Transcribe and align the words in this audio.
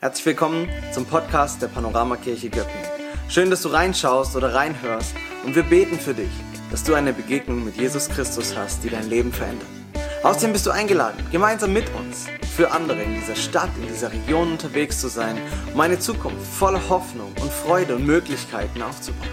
Herzlich 0.00 0.26
willkommen 0.26 0.68
zum 0.92 1.06
Podcast 1.06 1.60
der 1.60 1.66
Panoramakirche 1.66 2.50
Göppingen. 2.50 2.86
Schön, 3.28 3.50
dass 3.50 3.62
du 3.62 3.68
reinschaust 3.70 4.36
oder 4.36 4.54
reinhörst 4.54 5.12
und 5.44 5.56
wir 5.56 5.64
beten 5.64 5.98
für 5.98 6.14
dich, 6.14 6.30
dass 6.70 6.84
du 6.84 6.94
eine 6.94 7.12
Begegnung 7.12 7.64
mit 7.64 7.76
Jesus 7.76 8.08
Christus 8.08 8.56
hast, 8.56 8.84
die 8.84 8.90
dein 8.90 9.10
Leben 9.10 9.32
verändert. 9.32 9.66
Außerdem 10.22 10.52
bist 10.52 10.66
du 10.66 10.70
eingeladen, 10.70 11.26
gemeinsam 11.32 11.72
mit 11.72 11.92
uns 11.96 12.28
für 12.54 12.70
andere 12.70 13.02
in 13.02 13.14
dieser 13.14 13.34
Stadt, 13.34 13.70
in 13.82 13.88
dieser 13.88 14.12
Region 14.12 14.52
unterwegs 14.52 15.00
zu 15.00 15.08
sein, 15.08 15.36
um 15.74 15.80
eine 15.80 15.98
Zukunft 15.98 16.46
voller 16.46 16.88
Hoffnung 16.88 17.32
und 17.42 17.52
Freude 17.52 17.96
und 17.96 18.06
Möglichkeiten 18.06 18.80
aufzubauen. 18.82 19.26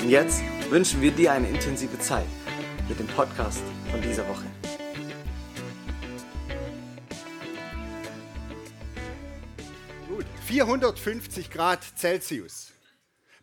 Und 0.00 0.08
jetzt 0.08 0.42
wünschen 0.70 1.00
wir 1.00 1.10
dir 1.10 1.32
eine 1.32 1.48
intensive 1.48 1.98
Zeit 1.98 2.26
mit 2.88 3.00
dem 3.00 3.08
Podcast 3.08 3.64
von 3.90 4.00
dieser 4.00 4.28
Woche. 4.28 4.44
450 10.52 11.48
Grad 11.48 11.82
Celsius. 11.96 12.72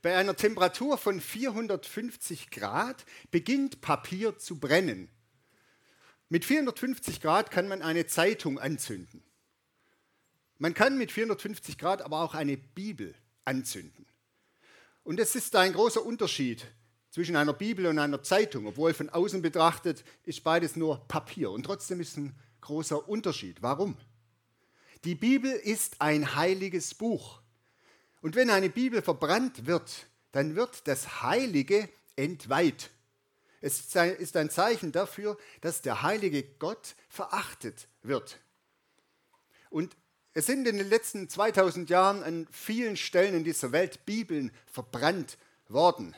Bei 0.03 0.15
einer 0.15 0.35
Temperatur 0.35 0.95
von 0.95 1.19
450 1.19 2.51
Grad 2.51 3.03
beginnt 3.31 3.81
Papier 3.81 4.37
zu 4.37 4.59
brennen. 4.59 5.09
Mit 6.29 6.45
450 6.45 7.19
Grad 7.19 7.49
kann 7.49 7.67
man 7.67 7.81
eine 7.81 8.05
Zeitung 8.05 8.59
anzünden. 8.59 9.23
Man 10.59 10.75
kann 10.75 10.99
mit 10.99 11.11
450 11.11 11.79
Grad 11.79 12.03
aber 12.03 12.21
auch 12.21 12.35
eine 12.35 12.57
Bibel 12.57 13.15
anzünden. 13.43 14.05
Und 15.01 15.19
es 15.19 15.33
ist 15.33 15.55
ein 15.55 15.73
großer 15.73 16.05
Unterschied 16.05 16.67
zwischen 17.09 17.35
einer 17.35 17.53
Bibel 17.53 17.87
und 17.87 17.97
einer 17.97 18.21
Zeitung. 18.21 18.67
Obwohl 18.67 18.93
von 18.93 19.09
außen 19.09 19.41
betrachtet 19.41 20.03
ist 20.25 20.43
beides 20.43 20.75
nur 20.75 21.07
Papier. 21.07 21.49
Und 21.49 21.63
trotzdem 21.63 22.01
ist 22.01 22.17
ein 22.17 22.35
großer 22.61 23.09
Unterschied. 23.09 23.63
Warum? 23.63 23.97
Die 25.05 25.15
Bibel 25.15 25.51
ist 25.51 26.01
ein 26.01 26.35
heiliges 26.35 26.93
Buch. 26.93 27.39
Und 28.21 28.35
wenn 28.35 28.49
eine 28.49 28.69
Bibel 28.69 29.01
verbrannt 29.01 29.65
wird, 29.65 30.07
dann 30.33 30.55
wird 30.55 30.87
das 30.87 31.21
Heilige 31.21 31.87
entweiht. 32.15 32.89
Es 33.61 33.95
ist 33.95 34.35
ein 34.37 34.49
Zeichen 34.49 34.91
dafür, 34.91 35.37
dass 35.61 35.81
der 35.81 36.01
heilige 36.01 36.43
Gott 36.43 36.95
verachtet 37.09 37.87
wird. 38.03 38.39
Und 39.69 39.95
es 40.33 40.45
sind 40.45 40.67
in 40.67 40.77
den 40.77 40.89
letzten 40.89 41.27
2000 41.29 41.89
Jahren 41.89 42.23
an 42.23 42.47
vielen 42.51 42.97
Stellen 42.97 43.35
in 43.35 43.43
dieser 43.43 43.71
Welt 43.71 44.05
Bibeln 44.05 44.51
verbrannt 44.65 45.37
worden. 45.67 46.15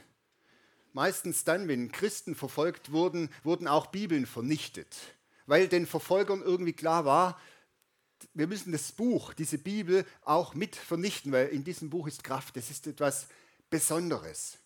Meistens 0.94 1.44
dann, 1.44 1.68
wenn 1.68 1.92
Christen 1.92 2.36
verfolgt 2.36 2.92
wurden, 2.92 3.30
wurden 3.44 3.68
auch 3.68 3.88
Bibeln 3.88 4.26
vernichtet, 4.26 4.98
weil 5.46 5.68
den 5.68 5.88
Verfolgern 5.88 6.42
irgendwie 6.42 6.74
klar 6.74 7.06
war, 7.06 7.40
wir 8.34 8.48
müssen 8.48 8.72
das 8.72 8.92
Buch, 8.92 9.34
diese 9.34 9.58
Bibel 9.58 10.06
auch 10.24 10.54
mit 10.54 10.76
vernichten, 10.76 11.32
weil 11.32 11.48
in 11.48 11.64
diesem 11.64 11.90
Buch 11.90 12.08
ist 12.08 12.24
Kraft, 12.24 12.58
es 12.58 12.70
ist 12.70 12.88
etwas 12.88 13.28
Besonderes. 13.70 14.58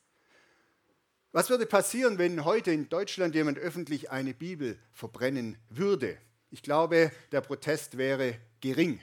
Was 1.32 1.50
würde 1.50 1.66
passieren, 1.66 2.18
wenn 2.18 2.46
heute 2.46 2.72
in 2.72 2.88
Deutschland 2.88 3.36
jemand 3.36 3.60
öffentlich 3.60 4.10
eine 4.10 4.34
Bibel 4.34 4.80
verbrennen 4.94 5.58
würde? 5.70 6.18
Ich 6.50 6.64
glaube, 6.64 7.12
der 7.34 7.42
Protest 7.42 7.98
wäre 7.98 8.40
gering. 8.62 9.02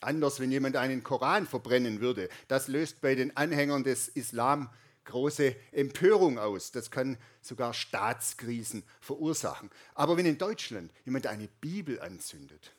Anders, 0.00 0.40
wenn 0.40 0.50
jemand 0.50 0.76
einen 0.76 1.02
Koran 1.02 1.46
verbrennen 1.46 2.00
würde. 2.00 2.30
Das 2.48 2.68
löst 2.68 3.00
bei 3.00 3.14
den 3.14 3.36
Anhängern 3.36 3.84
des 3.84 4.08
Islam 4.08 4.70
große 5.04 5.54
Empörung 5.72 6.38
aus. 6.38 6.72
Das 6.72 6.90
kann 6.90 7.16
sogar 7.40 7.72
Staatskrisen 7.74 8.82
verursachen. 9.00 9.70
Aber 9.94 10.16
wenn 10.16 10.26
in 10.26 10.38
Deutschland 10.38 10.90
jemand 11.04 11.26
eine 11.26 11.48
Bibel 11.60 12.00
anzündet, 12.00 12.72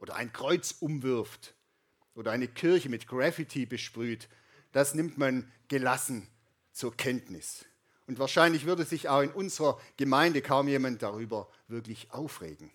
oder 0.00 0.16
ein 0.16 0.32
Kreuz 0.32 0.74
umwirft 0.80 1.54
oder 2.14 2.32
eine 2.32 2.48
Kirche 2.48 2.88
mit 2.88 3.06
Graffiti 3.06 3.66
besprüht, 3.66 4.28
das 4.72 4.94
nimmt 4.94 5.18
man 5.18 5.50
gelassen 5.68 6.26
zur 6.72 6.96
Kenntnis. 6.96 7.64
Und 8.06 8.18
wahrscheinlich 8.18 8.66
würde 8.66 8.84
sich 8.84 9.08
auch 9.08 9.20
in 9.20 9.30
unserer 9.30 9.80
Gemeinde 9.96 10.42
kaum 10.42 10.66
jemand 10.66 11.02
darüber 11.02 11.48
wirklich 11.68 12.10
aufregen. 12.10 12.72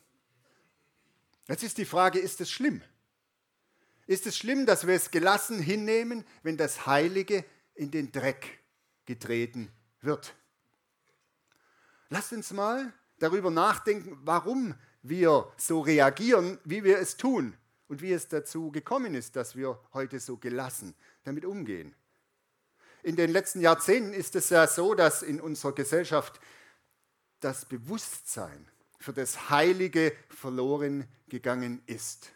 Jetzt 1.48 1.64
ist 1.64 1.78
die 1.78 1.86
Frage, 1.86 2.20
ist 2.20 2.40
es 2.42 2.50
schlimm? 2.50 2.82
Ist 4.08 4.28
es 4.28 4.38
schlimm, 4.38 4.66
dass 4.66 4.88
wir 4.88 4.94
es 4.94 5.12
gelassen 5.12 5.60
hinnehmen, 5.60 6.26
wenn 6.44 6.58
das 6.58 6.86
Heilige 6.86 7.44
in 7.74 7.92
den 7.92 8.12
Dreck 8.12 8.60
getreten 9.06 9.72
wird? 10.02 10.36
Lasst 12.10 12.32
uns 12.32 12.52
mal 12.52 12.94
darüber 13.18 13.50
nachdenken, 13.50 14.18
warum 14.24 14.76
wir 15.10 15.52
so 15.58 15.82
reagieren, 15.82 16.60
wie 16.64 16.84
wir 16.84 17.00
es 17.00 17.18
tun 17.18 17.56
und 17.88 18.02
wie 18.02 18.12
es 18.12 18.28
dazu 18.28 18.72
gekommen 18.72 19.16
ist, 19.16 19.36
dass 19.36 19.56
wir 19.56 19.80
heute 19.94 20.20
so 20.20 20.38
gelassen 20.38 20.96
damit 21.24 21.46
umgehen. 21.46 21.96
In 23.04 23.16
den 23.16 23.30
letzten 23.30 23.62
Jahrzehnten 23.62 24.14
ist 24.14 24.36
es 24.36 24.50
ja 24.50 24.66
so, 24.68 24.96
dass 24.96 25.22
in 25.22 25.40
unserer 25.40 25.74
Gesellschaft 25.74 26.40
das 27.40 27.66
Bewusstsein 27.66 28.68
für 29.00 29.14
das 29.14 29.50
Heilige 29.52 30.14
verloren 30.30 31.08
gegangen 31.28 31.84
ist. 31.86 32.32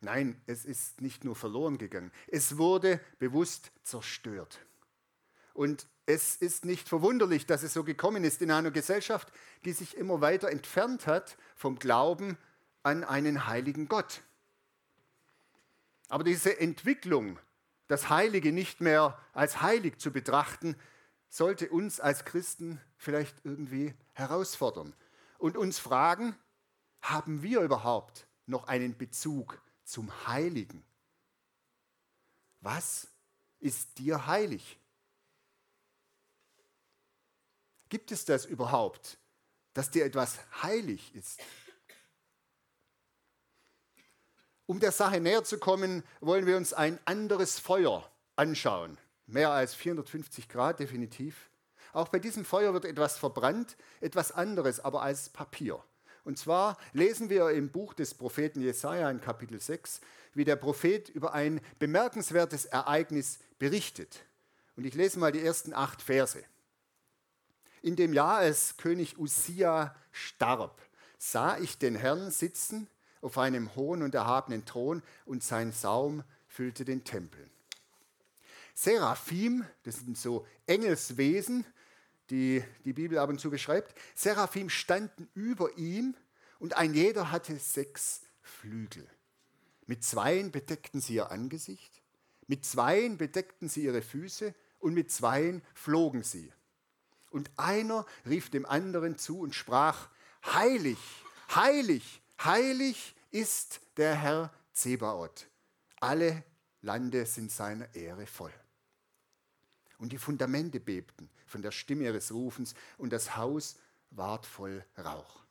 Nein, 0.00 0.40
es 0.46 0.64
ist 0.64 1.00
nicht 1.00 1.24
nur 1.24 1.36
verloren 1.36 1.76
gegangen, 1.76 2.10
es 2.28 2.56
wurde 2.56 3.00
bewusst 3.18 3.70
zerstört. 3.82 4.58
Und 5.54 5.86
es 6.04 6.36
ist 6.36 6.64
nicht 6.66 6.88
verwunderlich, 6.88 7.46
dass 7.46 7.62
es 7.62 7.72
so 7.72 7.84
gekommen 7.84 8.24
ist 8.24 8.42
in 8.42 8.50
einer 8.50 8.70
Gesellschaft, 8.70 9.32
die 9.64 9.72
sich 9.72 9.96
immer 9.96 10.20
weiter 10.20 10.50
entfernt 10.50 11.06
hat 11.06 11.38
vom 11.56 11.78
Glauben 11.78 12.36
an 12.82 13.04
einen 13.04 13.46
heiligen 13.46 13.88
Gott. 13.88 14.22
Aber 16.08 16.24
diese 16.24 16.60
Entwicklung, 16.60 17.38
das 17.86 18.10
Heilige 18.10 18.52
nicht 18.52 18.80
mehr 18.80 19.18
als 19.32 19.62
heilig 19.62 19.98
zu 19.98 20.10
betrachten, 20.10 20.76
sollte 21.30 21.70
uns 21.70 22.00
als 22.00 22.24
Christen 22.24 22.80
vielleicht 22.96 23.36
irgendwie 23.44 23.94
herausfordern 24.12 24.94
und 25.38 25.56
uns 25.56 25.78
fragen, 25.78 26.36
haben 27.00 27.42
wir 27.42 27.60
überhaupt 27.60 28.26
noch 28.46 28.66
einen 28.66 28.96
Bezug 28.96 29.60
zum 29.84 30.26
Heiligen? 30.26 30.84
Was 32.60 33.08
ist 33.60 33.98
dir 33.98 34.26
heilig? 34.26 34.78
Gibt 37.94 38.10
es 38.10 38.24
das 38.24 38.44
überhaupt, 38.44 39.18
dass 39.72 39.88
dir 39.88 40.04
etwas 40.04 40.40
heilig 40.64 41.14
ist? 41.14 41.38
Um 44.66 44.80
der 44.80 44.90
Sache 44.90 45.20
näher 45.20 45.44
zu 45.44 45.58
kommen, 45.58 46.02
wollen 46.20 46.44
wir 46.44 46.56
uns 46.56 46.72
ein 46.72 46.98
anderes 47.04 47.60
Feuer 47.60 48.10
anschauen. 48.34 48.98
Mehr 49.28 49.50
als 49.50 49.76
450 49.76 50.48
Grad 50.48 50.80
definitiv. 50.80 51.50
Auch 51.92 52.08
bei 52.08 52.18
diesem 52.18 52.44
Feuer 52.44 52.72
wird 52.72 52.84
etwas 52.84 53.16
verbrannt, 53.16 53.76
etwas 54.00 54.32
anderes, 54.32 54.80
aber 54.80 55.02
als 55.02 55.28
Papier. 55.28 55.80
Und 56.24 56.36
zwar 56.36 56.76
lesen 56.94 57.30
wir 57.30 57.50
im 57.50 57.70
Buch 57.70 57.94
des 57.94 58.14
Propheten 58.14 58.60
Jesaja 58.60 59.08
in 59.08 59.20
Kapitel 59.20 59.60
6, 59.60 60.00
wie 60.32 60.44
der 60.44 60.56
Prophet 60.56 61.10
über 61.10 61.32
ein 61.32 61.60
bemerkenswertes 61.78 62.64
Ereignis 62.64 63.38
berichtet. 63.60 64.24
Und 64.74 64.84
ich 64.84 64.94
lese 64.94 65.20
mal 65.20 65.30
die 65.30 65.44
ersten 65.46 65.72
acht 65.72 66.02
Verse. 66.02 66.42
In 67.84 67.96
dem 67.96 68.14
Jahr, 68.14 68.38
als 68.38 68.78
König 68.78 69.18
Usia 69.18 69.94
starb, 70.10 70.80
sah 71.18 71.58
ich 71.58 71.76
den 71.76 71.96
Herrn 71.96 72.30
sitzen 72.30 72.88
auf 73.20 73.36
einem 73.36 73.76
hohen 73.76 74.02
und 74.02 74.14
erhabenen 74.14 74.64
Thron 74.64 75.02
und 75.26 75.42
sein 75.42 75.70
Saum 75.70 76.24
füllte 76.46 76.86
den 76.86 77.04
Tempel. 77.04 77.46
Seraphim, 78.74 79.66
das 79.82 79.96
sind 79.96 80.16
so 80.16 80.46
Engelswesen, 80.64 81.66
die 82.30 82.64
die 82.86 82.94
Bibel 82.94 83.18
ab 83.18 83.28
und 83.28 83.38
zu 83.38 83.50
beschreibt, 83.50 83.94
Seraphim 84.14 84.70
standen 84.70 85.28
über 85.34 85.76
ihm 85.76 86.16
und 86.60 86.78
ein 86.78 86.94
jeder 86.94 87.30
hatte 87.30 87.58
sechs 87.58 88.22
Flügel. 88.40 89.06
Mit 89.84 90.04
zweien 90.04 90.52
bedeckten 90.52 91.02
sie 91.02 91.16
ihr 91.16 91.30
Angesicht, 91.30 92.00
mit 92.46 92.64
zweien 92.64 93.18
bedeckten 93.18 93.68
sie 93.68 93.84
ihre 93.84 94.00
Füße 94.00 94.54
und 94.78 94.94
mit 94.94 95.10
zweien 95.12 95.60
flogen 95.74 96.22
sie. 96.22 96.50
Und 97.34 97.50
einer 97.56 98.06
rief 98.24 98.48
dem 98.48 98.64
anderen 98.64 99.18
zu 99.18 99.40
und 99.40 99.56
sprach, 99.56 100.08
heilig, 100.46 100.98
heilig, 101.52 102.22
heilig 102.44 103.16
ist 103.32 103.80
der 103.96 104.14
Herr 104.14 104.54
Zebaoth. 104.72 105.48
Alle 105.98 106.44
Lande 106.80 107.26
sind 107.26 107.50
seiner 107.50 107.92
Ehre 107.92 108.28
voll. 108.28 108.52
Und 109.98 110.12
die 110.12 110.18
Fundamente 110.18 110.78
bebten 110.78 111.28
von 111.44 111.60
der 111.60 111.72
Stimme 111.72 112.04
ihres 112.04 112.30
Rufens 112.30 112.76
und 112.98 113.12
das 113.12 113.34
Haus 113.36 113.80
ward 114.10 114.46
voll 114.46 114.84
Rauch. 114.96 115.42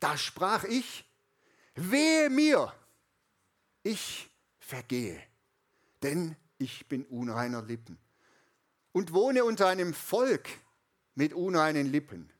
Da 0.00 0.16
sprach 0.16 0.64
ich, 0.64 1.04
wehe 1.74 2.30
mir, 2.30 2.72
ich 3.82 4.30
vergehe, 4.60 5.22
denn 6.02 6.36
ich 6.56 6.88
bin 6.88 7.04
unreiner 7.04 7.60
Lippen 7.60 7.98
und 8.92 9.12
wohne 9.12 9.44
unter 9.44 9.66
einem 9.66 9.92
Volk, 9.92 10.48
mit 11.18 11.32
unreinen 11.32 11.90
Lippen. 11.90 12.30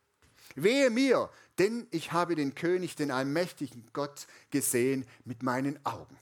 Wehe 0.55 0.89
mir, 0.89 1.31
denn 1.59 1.89
ich 1.91 2.13
habe 2.13 2.37
den 2.37 2.55
König, 2.55 2.95
den 2.95 3.11
allmächtigen 3.11 3.85
Gott 3.93 4.29
gesehen 4.51 5.05
mit 5.25 5.43
meinen 5.43 5.85
Augen. 5.85 6.17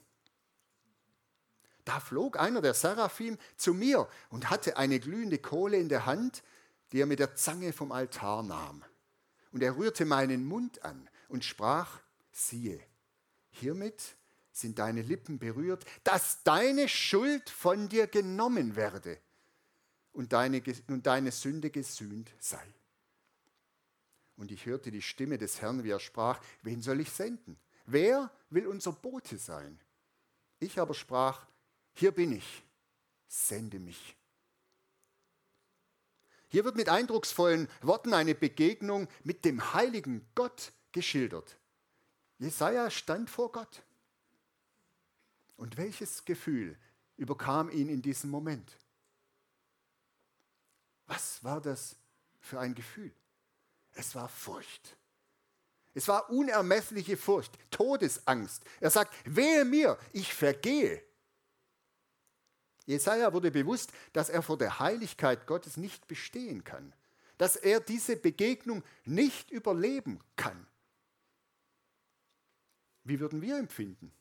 Da 1.85 2.01
flog 2.01 2.41
einer 2.41 2.63
der 2.63 2.73
Seraphim 2.73 3.37
zu 3.57 3.75
mir 3.75 4.09
und 4.31 4.49
hatte 4.49 4.79
eine 4.79 4.99
glühende 4.99 5.37
Kohle 5.37 5.77
in 5.77 5.91
der 5.91 6.07
Hand, 6.07 6.43
die 6.93 7.03
er 7.03 7.07
mit 7.07 7.19
der 7.19 7.37
Zange 7.37 7.75
vom 7.75 7.93
Altar 7.93 8.43
nahm. 8.43 8.83
Und 9.53 9.63
er 9.63 9.77
rührte 9.77 10.07
meinen 10.07 10.47
Mund 10.47 10.83
an 10.83 11.11
und 11.29 11.45
sprach, 11.45 12.01
siehe, 12.33 12.81
hiermit 13.51 14.17
sind 14.51 14.79
deine 14.79 15.03
Lippen 15.03 15.39
berührt, 15.39 15.85
dass 16.05 16.43
deine 16.43 16.89
Schuld 16.89 17.51
von 17.51 17.91
dir 17.91 18.07
genommen 18.07 18.77
werde 18.77 19.19
und 20.17 20.33
deine, 20.33 20.63
und 20.89 21.07
deine 21.07 21.31
Sünde 21.31 21.71
gesühnt 21.71 22.31
sei. 22.39 22.67
Und 24.37 24.51
ich 24.51 24.67
hörte 24.67 24.91
die 24.91 25.03
Stimme 25.03 25.39
des 25.39 25.61
Herrn, 25.61 25.85
wie 25.85 25.91
er 25.91 26.01
sprach, 26.01 26.41
wen 26.63 26.83
soll 26.83 27.01
ich 27.01 27.11
senden? 27.11 27.59
Wer 27.85 28.31
will 28.51 28.67
unser 28.67 28.93
Bote 28.93 29.39
sein? 29.39 29.79
Ich 30.59 30.79
aber 30.79 30.95
sprach, 30.95 31.47
hier 31.93 32.13
bin 32.13 32.33
ich, 32.33 32.63
sende 33.29 33.79
mich. 33.79 34.17
Hier 36.49 36.65
wird 36.65 36.77
mit 36.77 36.89
eindrucksvollen 36.89 37.69
Worten 37.83 38.15
eine 38.15 38.35
Begegnung 38.35 39.09
mit 39.23 39.45
dem 39.45 39.75
heiligen 39.75 40.27
Gott 40.35 40.73
geschildert. 40.93 41.59
Jesaja 42.39 42.91
stand 42.91 43.29
vor 43.29 43.53
Gott. 43.53 43.83
Und 45.57 45.77
welches 45.77 46.25
Gefühl 46.25 46.79
überkam 47.17 47.71
ihn 47.71 47.89
in 47.89 48.01
diesem 48.01 48.31
Moment? 48.31 48.79
Was 51.07 51.43
war 51.45 51.61
das 51.61 51.97
für 52.41 52.59
ein 52.61 52.75
Gefühl? 52.75 53.13
Es 53.93 54.15
war 54.15 54.29
Furcht. 54.29 54.97
Es 55.95 56.09
war 56.09 56.29
unermessliche 56.31 57.17
Furcht, 57.17 57.59
Todesangst. 57.71 58.63
Er 58.81 58.91
sagt, 58.91 59.15
wehe 59.25 59.65
mir, 59.65 59.99
ich 60.13 60.35
vergehe. 60.35 61.03
Jesaja 62.85 63.33
wurde 63.33 63.51
bewusst, 63.51 63.93
dass 64.13 64.29
er 64.29 64.43
vor 64.43 64.59
der 64.59 64.79
Heiligkeit 64.79 65.47
Gottes 65.47 65.77
nicht 65.77 66.07
bestehen 66.07 66.65
kann, 66.65 66.93
dass 67.39 67.57
er 67.57 67.81
diese 67.81 68.17
Begegnung 68.17 68.83
nicht 69.05 69.51
überleben 69.51 70.21
kann. 70.37 70.67
Wie 73.03 73.19
würden 73.19 73.41
wir 73.41 73.57
empfinden? 73.57 74.13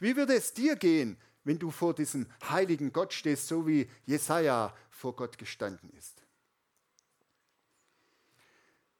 Wie 0.00 0.16
würde 0.16 0.34
es 0.34 0.52
dir 0.52 0.76
gehen, 0.76 1.18
wenn 1.44 1.58
du 1.58 1.70
vor 1.70 1.94
diesem 1.94 2.26
heiligen 2.48 2.92
Gott 2.92 3.12
stehst, 3.12 3.48
so 3.48 3.66
wie 3.66 3.88
Jesaja 4.06 4.74
vor 4.90 5.14
Gott 5.14 5.38
gestanden 5.38 5.90
ist? 5.90 6.22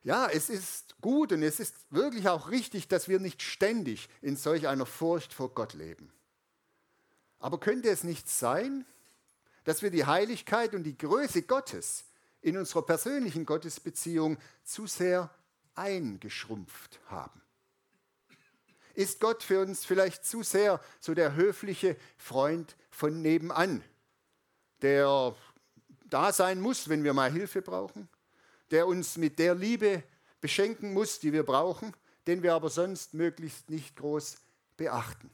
Ja, 0.02 0.28
es 0.28 0.50
ist 0.50 1.00
gut 1.00 1.32
und 1.32 1.42
es 1.42 1.60
ist 1.60 1.74
wirklich 1.88 2.28
auch 2.28 2.50
richtig, 2.50 2.88
dass 2.88 3.08
wir 3.08 3.18
nicht 3.18 3.42
ständig 3.42 4.10
in 4.20 4.36
solch 4.36 4.68
einer 4.68 4.84
Furcht 4.84 5.32
vor 5.32 5.54
Gott 5.54 5.72
leben. 5.72 6.12
Aber 7.38 7.58
könnte 7.58 7.88
es 7.88 8.04
nicht 8.04 8.28
sein, 8.28 8.84
dass 9.64 9.80
wir 9.80 9.90
die 9.90 10.04
Heiligkeit 10.04 10.74
und 10.74 10.82
die 10.82 10.96
Größe 10.96 11.42
Gottes 11.42 12.04
in 12.42 12.58
unserer 12.58 12.82
persönlichen 12.82 13.46
Gottesbeziehung 13.46 14.36
zu 14.62 14.86
sehr 14.86 15.34
eingeschrumpft 15.74 17.00
haben? 17.06 17.43
Ist 18.94 19.20
Gott 19.20 19.42
für 19.42 19.60
uns 19.60 19.84
vielleicht 19.84 20.24
zu 20.24 20.42
sehr 20.42 20.80
so 21.00 21.14
der 21.14 21.34
höfliche 21.34 21.96
Freund 22.16 22.76
von 22.90 23.22
nebenan, 23.22 23.82
der 24.82 25.34
da 26.06 26.32
sein 26.32 26.60
muss, 26.60 26.88
wenn 26.88 27.04
wir 27.04 27.12
mal 27.12 27.30
Hilfe 27.30 27.60
brauchen? 27.60 28.08
der 28.70 28.86
uns 28.86 29.16
mit 29.16 29.38
der 29.38 29.54
Liebe 29.54 30.02
beschenken 30.40 30.92
muss, 30.92 31.20
die 31.20 31.32
wir 31.32 31.44
brauchen, 31.44 31.92
den 32.26 32.42
wir 32.42 32.54
aber 32.54 32.70
sonst 32.70 33.14
möglichst 33.14 33.70
nicht 33.70 33.96
groß 33.96 34.36
beachten. 34.76 35.30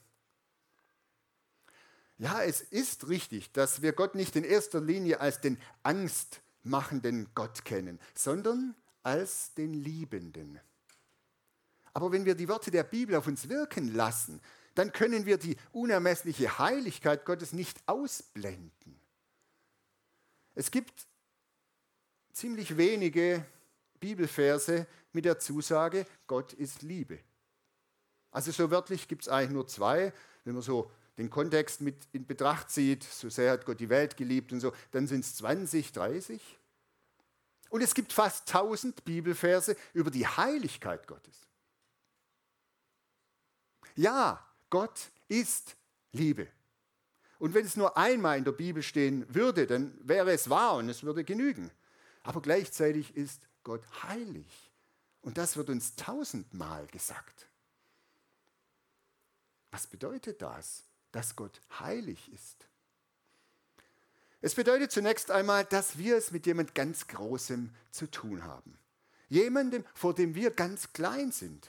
Ja, 2.18 2.42
es 2.42 2.60
ist 2.60 3.08
richtig, 3.08 3.50
dass 3.52 3.80
wir 3.80 3.92
Gott 3.92 4.14
nicht 4.14 4.36
in 4.36 4.44
erster 4.44 4.80
Linie 4.80 5.20
als 5.20 5.40
den 5.40 5.58
angstmachenden 5.82 7.30
Gott 7.34 7.64
kennen, 7.64 7.98
sondern 8.14 8.74
als 9.02 9.54
den 9.54 9.72
Liebenden. 9.72 10.60
Aber 11.92 12.12
wenn 12.12 12.24
wir 12.24 12.34
die 12.34 12.48
Worte 12.48 12.70
der 12.70 12.84
Bibel 12.84 13.16
auf 13.16 13.26
uns 13.26 13.48
wirken 13.48 13.94
lassen, 13.94 14.40
dann 14.74 14.92
können 14.92 15.26
wir 15.26 15.38
die 15.38 15.56
unermessliche 15.72 16.58
Heiligkeit 16.58 17.24
Gottes 17.24 17.52
nicht 17.52 17.78
ausblenden. 17.86 19.00
Es 20.54 20.70
gibt 20.70 21.06
ziemlich 22.32 22.76
wenige 22.76 23.44
Bibelverse 23.98 24.86
mit 25.12 25.24
der 25.24 25.38
Zusage, 25.38 26.06
Gott 26.26 26.52
ist 26.52 26.82
Liebe. 26.82 27.18
Also 28.30 28.52
so 28.52 28.70
wörtlich 28.70 29.08
gibt 29.08 29.22
es 29.22 29.28
eigentlich 29.28 29.50
nur 29.50 29.66
zwei. 29.66 30.12
Wenn 30.44 30.54
man 30.54 30.62
so 30.62 30.90
den 31.18 31.28
Kontext 31.28 31.80
mit 31.80 31.96
in 32.12 32.26
Betracht 32.26 32.70
zieht, 32.70 33.02
so 33.02 33.28
sehr 33.28 33.52
hat 33.52 33.66
Gott 33.66 33.80
die 33.80 33.88
Welt 33.88 34.16
geliebt 34.16 34.52
und 34.52 34.60
so, 34.60 34.72
dann 34.92 35.06
sind 35.06 35.24
es 35.24 35.36
20, 35.36 35.92
30. 35.92 36.40
Und 37.68 37.82
es 37.82 37.94
gibt 37.94 38.12
fast 38.12 38.48
1000 38.48 39.04
Bibelverse 39.04 39.76
über 39.92 40.10
die 40.10 40.26
Heiligkeit 40.26 41.06
Gottes. 41.06 41.49
Ja, 43.96 44.44
Gott 44.68 45.10
ist 45.28 45.76
Liebe. 46.12 46.48
Und 47.38 47.54
wenn 47.54 47.64
es 47.64 47.76
nur 47.76 47.96
einmal 47.96 48.38
in 48.38 48.44
der 48.44 48.52
Bibel 48.52 48.82
stehen 48.82 49.24
würde, 49.34 49.66
dann 49.66 49.96
wäre 50.06 50.30
es 50.32 50.50
wahr 50.50 50.76
und 50.76 50.88
es 50.88 51.02
würde 51.02 51.24
genügen. 51.24 51.70
Aber 52.22 52.42
gleichzeitig 52.42 53.16
ist 53.16 53.40
Gott 53.64 53.82
heilig. 54.02 54.70
Und 55.22 55.38
das 55.38 55.56
wird 55.56 55.70
uns 55.70 55.96
tausendmal 55.96 56.86
gesagt. 56.88 57.48
Was 59.70 59.86
bedeutet 59.86 60.42
das, 60.42 60.84
dass 61.12 61.36
Gott 61.36 61.60
heilig 61.78 62.32
ist? 62.32 62.66
Es 64.42 64.54
bedeutet 64.54 64.90
zunächst 64.90 65.30
einmal, 65.30 65.64
dass 65.64 65.98
wir 65.98 66.16
es 66.16 66.30
mit 66.30 66.46
jemand 66.46 66.74
ganz 66.74 67.06
Großem 67.06 67.70
zu 67.90 68.10
tun 68.10 68.44
haben. 68.44 68.78
Jemandem, 69.28 69.84
vor 69.94 70.14
dem 70.14 70.34
wir 70.34 70.50
ganz 70.50 70.92
klein 70.92 71.30
sind. 71.30 71.68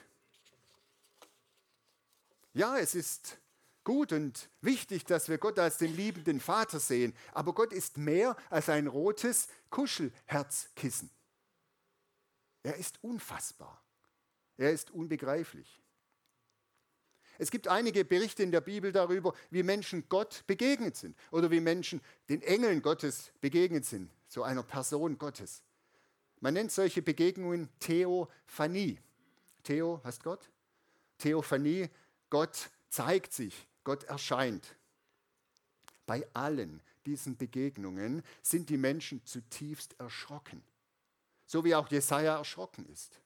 Ja, 2.53 2.77
es 2.77 2.95
ist 2.95 3.37
gut 3.83 4.11
und 4.11 4.49
wichtig, 4.61 5.05
dass 5.05 5.29
wir 5.29 5.37
Gott 5.37 5.57
als 5.57 5.77
den 5.77 5.95
liebenden 5.95 6.39
Vater 6.39 6.79
sehen, 6.79 7.15
aber 7.33 7.53
Gott 7.53 7.73
ist 7.73 7.97
mehr 7.97 8.35
als 8.49 8.69
ein 8.69 8.87
rotes 8.87 9.47
Kuschelherzkissen. 9.69 11.09
Er 12.63 12.75
ist 12.75 13.03
unfassbar. 13.03 13.81
Er 14.57 14.71
ist 14.71 14.91
unbegreiflich. 14.91 15.81
Es 17.39 17.49
gibt 17.49 17.67
einige 17.67 18.05
Berichte 18.05 18.43
in 18.43 18.51
der 18.51 18.61
Bibel 18.61 18.91
darüber, 18.91 19.33
wie 19.49 19.63
Menschen 19.63 20.07
Gott 20.09 20.43
begegnet 20.45 20.95
sind 20.95 21.17
oder 21.31 21.49
wie 21.49 21.59
Menschen 21.59 22.01
den 22.29 22.43
Engeln 22.43 22.83
Gottes 22.83 23.31
begegnet 23.41 23.85
sind, 23.85 24.11
so 24.27 24.43
einer 24.43 24.61
Person 24.61 25.17
Gottes. 25.17 25.63
Man 26.39 26.53
nennt 26.53 26.71
solche 26.71 27.01
Begegnungen 27.01 27.69
Theophanie. 27.79 28.99
Theo 29.63 30.01
heißt 30.03 30.23
Gott. 30.23 30.51
Theophanie, 31.17 31.89
Gott 32.31 32.71
zeigt 32.89 33.33
sich, 33.33 33.67
Gott 33.83 34.05
erscheint. 34.05 34.75
Bei 36.07 36.27
allen 36.33 36.81
diesen 37.05 37.37
Begegnungen 37.37 38.23
sind 38.41 38.69
die 38.69 38.77
Menschen 38.77 39.23
zutiefst 39.25 39.99
erschrocken, 39.99 40.63
so 41.45 41.63
wie 41.63 41.75
auch 41.75 41.89
Jesaja 41.89 42.37
erschrocken 42.37 42.87
ist. 42.87 43.19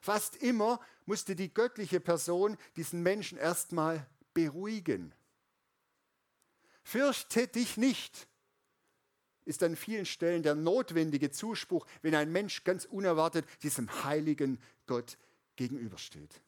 Fast 0.00 0.36
immer 0.36 0.80
musste 1.06 1.36
die 1.36 1.52
göttliche 1.52 2.00
Person 2.00 2.56
diesen 2.76 3.02
Menschen 3.02 3.38
erstmal 3.38 4.06
beruhigen. 4.34 5.14
Fürchte 6.82 7.48
dich 7.48 7.76
nicht, 7.76 8.26
ist 9.44 9.62
an 9.62 9.76
vielen 9.76 10.06
Stellen 10.06 10.42
der 10.42 10.54
notwendige 10.54 11.30
Zuspruch, 11.30 11.86
wenn 12.02 12.14
ein 12.14 12.32
Mensch 12.32 12.64
ganz 12.64 12.84
unerwartet 12.86 13.46
diesem 13.62 14.04
heiligen 14.04 14.58
Gott 14.86 15.18
gegenübersteht. 15.56 16.40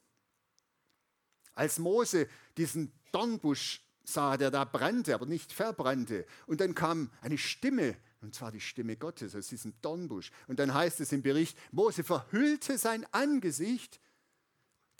Als 1.57 1.79
Mose 1.79 2.29
diesen 2.57 2.93
Dornbusch 3.11 3.83
sah, 4.05 4.37
der 4.37 4.51
da 4.53 4.65
brannte, 4.65 5.15
aber 5.15 5.27
nicht 5.27 5.53
verbrannte, 5.53 6.27
und 6.47 6.61
dann 6.61 6.75
kam 6.75 7.11
eine 7.23 7.39
Stimme, 7.39 7.97
und 8.21 8.35
zwar 8.35 8.53
die 8.53 8.61
Stimme 8.61 8.97
Gottes 8.97 9.35
aus 9.35 9.49
diesem 9.49 9.75
Dornbusch. 9.81 10.31
Und 10.47 10.59
dann 10.59 10.73
heißt 10.73 11.01
es 11.01 11.13
im 11.13 11.23
Bericht, 11.23 11.59
Mose 11.73 12.05
verhüllte 12.05 12.79
sein 12.79 13.07
Angesicht, 13.13 14.01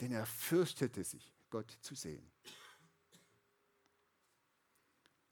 denn 0.01 0.11
er 0.11 0.25
fürchtete 0.25 1.03
sich, 1.03 1.31
Gott 1.49 1.77
zu 1.81 1.95
sehen. 1.95 2.29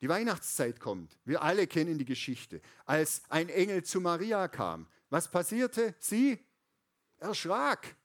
Die 0.01 0.09
Weihnachtszeit 0.09 0.79
kommt. 0.79 1.17
Wir 1.25 1.41
alle 1.41 1.65
kennen 1.67 1.97
die 1.97 2.05
Geschichte. 2.05 2.61
Als 2.85 3.23
ein 3.29 3.49
Engel 3.49 3.83
zu 3.83 3.99
Maria 3.99 4.47
kam, 4.47 4.87
was 5.09 5.31
passierte? 5.31 5.95
Sie 5.99 6.37
erschrak. 7.17 7.95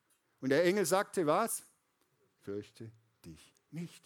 Und 0.41 0.51
der 0.51 0.65
Engel 0.65 0.87
sagte 0.87 1.27
was? 1.27 1.65
Fürchte 2.41 2.91
dich 3.25 3.53
nicht. 3.71 4.03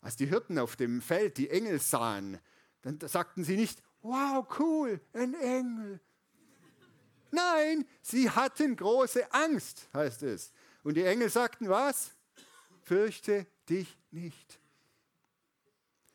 Als 0.00 0.16
die 0.16 0.26
Hirten 0.26 0.58
auf 0.58 0.76
dem 0.76 1.00
Feld 1.00 1.38
die 1.38 1.50
Engel 1.50 1.80
sahen, 1.80 2.38
dann 2.82 2.98
sagten 3.00 3.44
sie 3.44 3.56
nicht, 3.56 3.82
wow, 4.02 4.46
cool, 4.58 5.00
ein 5.12 5.34
Engel. 5.34 6.00
Nein, 7.30 7.86
sie 8.02 8.28
hatten 8.28 8.76
große 8.76 9.32
Angst, 9.32 9.88
heißt 9.94 10.22
es. 10.24 10.52
Und 10.82 10.96
die 10.96 11.04
Engel 11.04 11.30
sagten 11.30 11.68
was? 11.68 12.12
Fürchte 12.82 13.46
dich 13.68 13.96
nicht. 14.10 14.58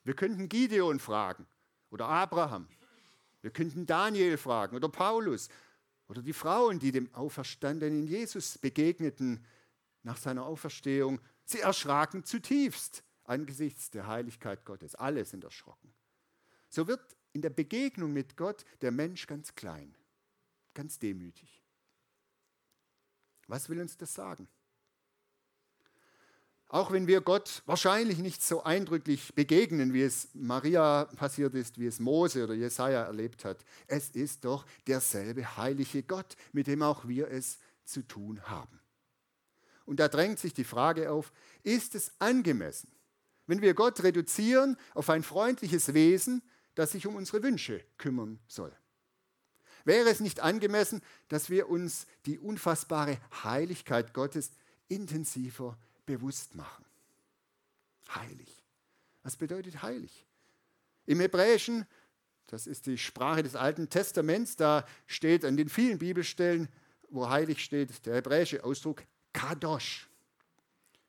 Wir 0.04 0.14
könnten 0.14 0.48
Gideon 0.48 1.00
fragen 1.00 1.48
oder 1.90 2.08
Abraham. 2.08 2.68
Wir 3.42 3.52
könnten 3.52 3.86
Daniel 3.86 4.38
fragen 4.38 4.76
oder 4.76 4.90
Paulus 4.90 5.50
oder 6.08 6.22
die 6.22 6.34
Frauen, 6.34 6.80
die 6.80 6.92
dem 6.92 7.14
auferstandenen 7.14 8.06
Jesus 8.08 8.58
begegneten 8.58 9.46
nach 10.04 10.18
seiner 10.18 10.46
Auferstehung. 10.46 11.20
Sie 11.48 11.62
erschraken 11.62 12.26
zutiefst 12.26 13.04
angesichts 13.24 13.90
der 13.90 14.06
Heiligkeit 14.06 14.66
Gottes. 14.66 14.96
Alle 14.96 15.24
sind 15.24 15.46
erschrocken. 15.46 15.94
So 16.68 16.88
wird 16.88 17.16
in 17.32 17.42
der 17.42 17.50
Begegnung 17.50 18.12
mit 18.12 18.36
Gott 18.36 18.66
der 18.82 18.92
Mensch 18.92 19.28
ganz 19.28 19.56
klein, 19.56 19.96
ganz 20.74 21.00
demütig. 21.00 21.64
Was 23.48 23.70
will 23.70 23.80
uns 23.80 23.96
das 23.96 24.14
sagen? 24.14 24.50
Auch 26.68 26.92
wenn 26.92 27.08
wir 27.08 27.22
Gott 27.22 27.64
wahrscheinlich 27.66 28.18
nicht 28.18 28.44
so 28.44 28.64
eindrücklich 28.64 29.34
begegnen, 29.34 29.94
wie 29.94 30.02
es 30.02 30.28
Maria 30.34 31.06
passiert 31.16 31.56
ist, 31.56 31.80
wie 31.80 31.88
es 31.88 32.02
Mose 32.02 32.44
oder 32.44 32.56
Jesaja 32.56 33.04
erlebt 33.04 33.46
hat, 33.46 33.64
es 33.88 34.10
ist 34.10 34.44
doch 34.44 34.66
derselbe 34.86 35.56
heilige 35.56 36.04
Gott, 36.04 36.36
mit 36.52 36.68
dem 36.68 36.82
auch 36.82 37.08
wir 37.08 37.32
es 37.32 37.58
zu 37.86 38.06
tun 38.06 38.42
haben. 38.50 38.82
Und 39.88 40.00
da 40.00 40.10
drängt 40.10 40.38
sich 40.38 40.54
die 40.54 40.66
Frage 40.66 41.12
auf, 41.12 41.32
ist 41.64 41.96
es 41.96 42.12
angemessen, 42.20 42.92
wenn 43.48 43.62
wir 43.62 43.74
Gott 43.74 44.04
reduzieren 44.04 44.78
auf 44.94 45.10
ein 45.10 45.24
freundliches 45.24 45.94
Wesen, 45.96 46.44
das 46.76 46.92
sich 46.92 47.08
um 47.08 47.16
unsere 47.16 47.42
Wünsche 47.42 47.84
kümmern 47.98 48.38
soll? 48.48 48.76
Wäre 49.86 50.10
es 50.10 50.20
nicht 50.20 50.42
angemessen, 50.42 51.02
dass 51.30 51.50
wir 51.50 51.70
uns 51.70 52.06
die 52.26 52.38
unfassbare 52.38 53.18
Heiligkeit 53.44 54.14
Gottes 54.14 54.52
intensiver 54.90 55.78
bewusst 56.06 56.56
machen. 56.56 56.86
Heilig. 58.14 58.64
Was 59.24 59.38
bedeutet 59.38 59.82
heilig? 59.82 60.26
Im 61.06 61.22
Hebräischen, 61.22 61.86
das 62.48 62.68
ist 62.68 62.86
die 62.86 62.98
Sprache 62.98 63.44
des 63.44 63.56
Alten 63.56 63.90
Testaments, 63.90 64.58
da 64.58 64.86
steht 65.06 65.46
an 65.46 65.56
den 65.56 65.70
vielen 65.70 65.98
Bibelstellen, 65.98 66.68
wo 67.10 67.30
heilig 67.30 67.64
steht, 67.64 68.06
der 68.06 68.16
hebräische 68.16 68.66
Ausdruck 68.66 69.04
Kadosh. 69.38 70.08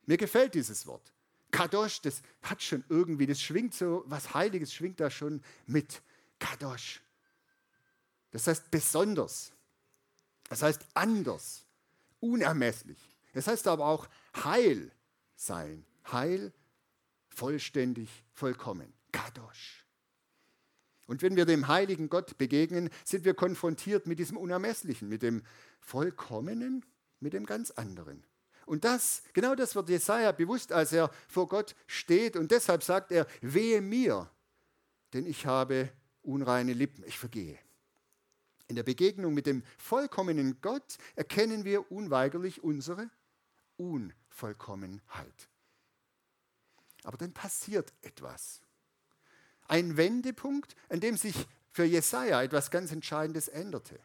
Mir 0.04 0.18
gefällt 0.18 0.52
dieses 0.52 0.87
Wort. 0.87 1.14
Kadosh, 1.50 2.02
das 2.02 2.20
hat 2.42 2.62
schon 2.62 2.85
irgendwie, 2.90 3.26
das 3.26 3.40
schwingt 3.40 3.73
so, 3.73 4.04
was 4.06 4.35
Heiliges 4.35 4.75
schwingt 4.75 5.00
da 5.00 5.11
schon 5.11 5.42
mit. 5.66 6.02
Kadosh. 6.38 7.00
Das 8.30 8.47
heißt 8.47 8.70
besonders. 8.70 9.50
Das 10.50 10.61
heißt 10.61 10.85
anders, 10.92 11.64
unermesslich. 12.20 12.99
Das 13.32 13.47
heißt 13.47 13.66
aber 13.66 13.87
auch 13.87 14.06
heil 14.44 14.92
sein. 15.35 15.87
Heil, 16.12 16.52
vollständig, 17.30 18.11
vollkommen. 18.35 18.92
Kadosh. 19.11 19.87
Und 21.06 21.23
wenn 21.23 21.35
wir 21.35 21.47
dem 21.47 21.66
heiligen 21.66 22.11
Gott 22.11 22.37
begegnen, 22.37 22.90
sind 23.06 23.25
wir 23.25 23.32
konfrontiert 23.32 24.06
mit 24.06 24.18
diesem 24.18 24.37
Unermesslichen, 24.37 25.08
mit 25.08 25.23
dem 25.23 25.42
Vollkommenen, 25.80 26.85
mit 27.20 27.32
dem 27.32 27.46
ganz 27.46 27.70
anderen. 27.70 28.25
Und 28.66 28.84
das, 28.84 29.22
genau 29.32 29.54
das 29.54 29.75
wird 29.75 29.88
Jesaja 29.88 30.32
bewusst, 30.32 30.72
als 30.72 30.92
er 30.92 31.10
vor 31.26 31.48
Gott 31.48 31.75
steht. 31.87 32.37
Und 32.37 32.50
deshalb 32.50 32.82
sagt 32.82 33.10
er: 33.12 33.26
Wehe 33.40 33.80
mir, 33.80 34.30
denn 35.14 35.25
ich 35.26 35.46
habe 35.46 35.90
unreine 36.22 36.75
Lippen, 36.75 37.02
ich 37.06 37.18
vergehe. 37.18 37.58
In 38.66 38.76
der 38.76 38.82
Begegnung 38.82 39.32
mit 39.32 39.46
dem 39.46 39.62
vollkommenen 39.78 40.60
Gott 40.60 40.98
erkennen 41.16 41.64
wir 41.64 41.90
unweigerlich 41.90 42.62
unsere 42.62 43.08
Unvollkommenheit. 43.78 45.48
Aber 47.04 47.16
dann 47.16 47.32
passiert 47.32 47.94
etwas. 48.02 48.60
Ein 49.66 49.96
Wendepunkt, 49.96 50.75
an 50.90 51.00
dem 51.00 51.16
sich 51.16 51.46
für 51.70 51.84
Jesaja 51.84 52.42
etwas 52.42 52.70
ganz 52.70 52.92
Entscheidendes 52.92 53.48
änderte. 53.48 53.98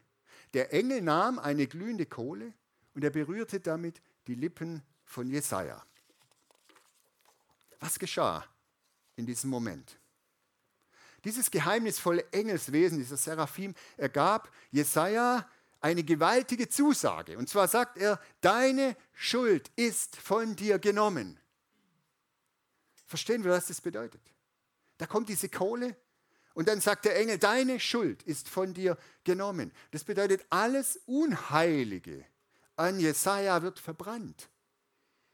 Der 0.54 0.72
Engel 0.72 1.02
nahm 1.02 1.38
eine 1.38 1.66
glühende 1.66 2.06
Kohle 2.06 2.54
und 2.94 3.04
er 3.04 3.10
berührte 3.10 3.60
damit 3.60 4.00
die 4.26 4.34
Lippen 4.34 4.82
von 5.04 5.28
Jesaja. 5.28 5.84
Was 7.80 7.98
geschah 7.98 8.44
in 9.16 9.26
diesem 9.26 9.50
Moment? 9.50 9.98
Dieses 11.24 11.50
geheimnisvolle 11.50 12.24
Engelswesen, 12.32 12.98
dieser 12.98 13.16
Seraphim, 13.16 13.74
ergab 13.96 14.50
Jesaja 14.70 15.48
eine 15.80 16.02
gewaltige 16.02 16.68
Zusage. 16.68 17.36
Und 17.36 17.48
zwar 17.48 17.68
sagt 17.68 17.98
er: 17.98 18.20
Deine 18.40 18.96
Schuld 19.12 19.70
ist 19.76 20.16
von 20.16 20.56
dir 20.56 20.78
genommen. 20.78 21.38
Verstehen 23.06 23.44
wir, 23.44 23.52
was 23.52 23.66
das 23.66 23.80
bedeutet? 23.80 24.22
Da 24.98 25.06
kommt 25.06 25.28
diese 25.28 25.48
Kohle 25.48 25.96
und 26.54 26.68
dann 26.68 26.80
sagt 26.80 27.06
der 27.06 27.16
Engel: 27.16 27.38
Deine 27.38 27.80
Schuld 27.80 28.22
ist 28.22 28.48
von 28.48 28.74
dir 28.74 28.96
genommen. 29.24 29.72
Das 29.90 30.04
bedeutet, 30.04 30.44
alles 30.50 31.00
Unheilige 31.06 32.24
an 32.76 32.98
Jesaja 33.00 33.62
wird 33.62 33.78
verbrannt. 33.78 34.48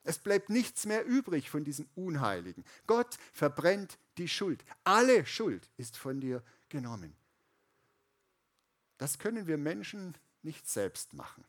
Es 0.02 0.18
bleibt 0.18 0.48
nichts 0.48 0.86
mehr 0.86 1.04
übrig 1.04 1.50
von 1.50 1.64
diesem 1.64 1.88
Unheiligen. 1.94 2.64
Gott 2.86 3.18
verbrennt 3.32 3.98
die 4.18 4.28
Schuld. 4.28 4.64
Alle 4.84 5.26
Schuld 5.26 5.68
ist 5.76 5.96
von 5.96 6.20
dir 6.20 6.42
genommen. 6.68 7.14
Das 8.98 9.18
können 9.18 9.46
wir 9.46 9.58
Menschen 9.58 10.16
nicht 10.42 10.68
selbst 10.68 11.12
machen. 11.14 11.44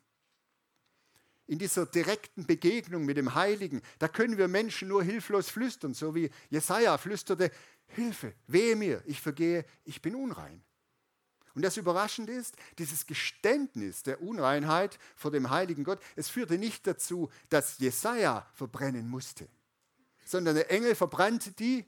In 1.47 1.59
dieser 1.59 1.85
direkten 1.85 2.45
Begegnung 2.45 3.05
mit 3.05 3.17
dem 3.17 3.35
Heiligen, 3.35 3.81
da 3.99 4.07
können 4.07 4.37
wir 4.37 4.47
Menschen 4.47 4.87
nur 4.87 5.03
hilflos 5.03 5.49
flüstern, 5.49 5.93
so 5.93 6.15
wie 6.15 6.29
Jesaja 6.49 6.97
flüsterte: 6.97 7.51
Hilfe, 7.87 8.33
wehe 8.47 8.75
mir, 8.75 9.03
ich 9.05 9.19
vergehe, 9.19 9.65
ich 9.83 10.01
bin 10.01 10.15
unrein. 10.15 10.63
Und 11.53 11.63
das 11.63 11.77
Überraschende 11.77 12.33
ist, 12.33 12.55
dieses 12.77 13.05
Geständnis 13.05 14.03
der 14.03 14.21
Unreinheit 14.21 14.97
vor 15.15 15.31
dem 15.31 15.49
heiligen 15.49 15.83
Gott, 15.83 16.01
es 16.15 16.29
führte 16.29 16.57
nicht 16.57 16.87
dazu, 16.87 17.29
dass 17.49 17.77
Jesaja 17.79 18.49
verbrennen 18.53 19.09
musste, 19.09 19.47
sondern 20.25 20.55
der 20.55 20.71
Engel 20.71 20.95
verbrannte 20.95 21.51
die 21.51 21.85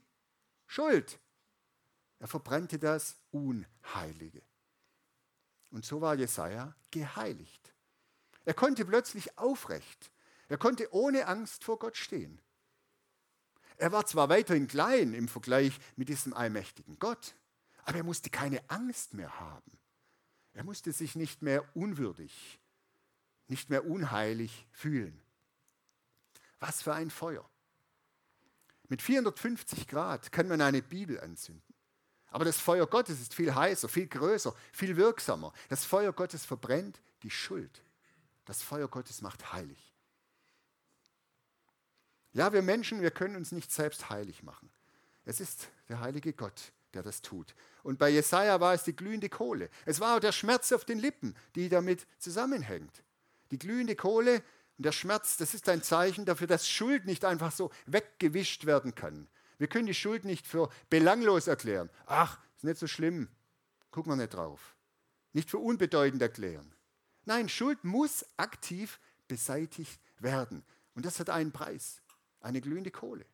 Schuld. 0.68 1.20
Er 2.20 2.28
verbrannte 2.28 2.80
das 2.80 3.18
Unheilige. 3.32 4.42
Und 5.72 5.86
so 5.86 6.02
war 6.02 6.16
Jesaja 6.16 6.76
geheiligt. 6.92 7.74
Er 8.46 8.54
konnte 8.54 8.86
plötzlich 8.86 9.38
aufrecht. 9.38 10.12
Er 10.48 10.58
konnte 10.58 10.94
ohne 10.94 11.28
Angst 11.28 11.64
vor 11.64 11.80
Gott 11.80 11.98
stehen. 11.98 12.42
Er 13.78 13.92
war 13.92 14.06
zwar 14.06 14.30
weiterhin 14.30 14.68
klein 14.68 15.14
im 15.14 15.28
Vergleich 15.28 15.80
mit 15.96 16.10
diesem 16.10 16.34
allmächtigen 16.34 17.00
Gott, 17.00 17.36
aber 17.86 17.98
er 17.98 18.04
musste 18.04 18.30
keine 18.30 18.68
Angst 18.70 19.14
mehr 19.14 19.40
haben. 19.40 19.72
Er 20.54 20.64
musste 20.64 20.92
sich 20.92 21.16
nicht 21.16 21.42
mehr 21.42 21.64
unwürdig, 21.76 22.60
nicht 23.48 23.70
mehr 23.70 23.86
unheilig 23.86 24.68
fühlen. 24.72 25.20
Was 26.60 26.82
für 26.82 26.94
ein 26.94 27.10
Feuer. 27.10 27.50
Mit 28.88 29.02
450 29.02 29.88
Grad 29.88 30.32
kann 30.32 30.48
man 30.48 30.62
eine 30.62 30.82
Bibel 30.82 31.20
anzünden. 31.20 31.74
Aber 32.28 32.46
das 32.46 32.58
Feuer 32.58 32.88
Gottes 32.88 33.22
ist 33.22 33.34
viel 33.34 33.54
heißer, 33.54 33.88
viel 33.88 34.08
größer, 34.08 34.56
viel 34.72 34.98
wirksamer. 34.98 35.54
Das 35.70 35.86
Feuer 35.86 36.12
Gottes 36.14 36.46
verbrennt 36.46 37.00
die 37.22 37.30
Schuld. 37.30 37.84
Das 38.46 38.62
Feuer 38.62 38.88
Gottes 38.88 39.22
macht 39.22 39.54
heilig. 39.54 39.94
Ja, 42.34 42.52
wir 42.52 42.64
Menschen, 42.64 43.02
wir 43.02 43.12
können 43.12 43.36
uns 43.36 43.52
nicht 43.52 43.72
selbst 43.72 44.10
heilig 44.10 44.42
machen. 44.44 44.70
Es 45.26 45.40
ist 45.40 45.70
der 45.88 46.00
heilige 46.00 46.34
Gott, 46.34 46.73
der 46.94 47.04
das 47.04 47.22
tut. 47.22 47.56
Und 47.84 48.00
bei 48.00 48.10
Jesaja 48.10 48.60
war 48.60 48.74
es 48.74 48.84
die 48.84 48.96
glühende 48.96 49.30
Kohle. 49.30 49.70
Es 49.86 50.00
war 50.00 50.16
auch 50.16 50.20
der 50.20 50.32
Schmerz 50.32 50.72
auf 50.72 50.86
den 50.86 51.00
Lippen, 51.00 51.36
die 51.56 51.70
damit 51.70 52.06
zusammenhängt. 52.20 53.04
Die 53.52 53.60
glühende 53.60 53.96
Kohle 53.96 54.44
und 54.78 54.86
der 54.86 54.92
Schmerz, 54.92 55.38
das 55.38 55.54
ist 55.54 55.70
ein 55.70 55.84
Zeichen 55.84 56.26
dafür, 56.26 56.48
dass 56.48 56.68
Schuld 56.68 57.06
nicht 57.06 57.26
einfach 57.26 57.52
so 57.52 57.72
weggewischt 57.86 58.66
werden 58.66 58.96
kann. 58.96 59.28
Wir 59.58 59.68
können 59.68 59.86
die 59.86 59.94
Schuld 59.94 60.26
nicht 60.26 60.48
für 60.48 60.70
belanglos 60.90 61.48
erklären. 61.48 61.90
Ach, 62.06 62.40
ist 62.58 62.64
nicht 62.64 62.80
so 62.80 62.88
schlimm. 62.88 63.30
Gucken 63.92 64.12
wir 64.12 64.16
nicht 64.16 64.34
drauf. 64.34 64.76
Nicht 65.34 65.50
für 65.50 65.60
unbedeutend 65.60 66.22
erklären. 66.22 66.74
Nein, 67.26 67.48
Schuld 67.50 67.84
muss 67.84 68.26
aktiv 68.38 69.00
beseitigt 69.28 70.02
werden. 70.20 70.66
Und 70.96 71.06
das 71.06 71.20
hat 71.20 71.30
einen 71.30 71.52
Preis. 71.52 72.02
Eine 72.42 72.62
glühende 72.62 72.92
Kohle. 72.92 73.26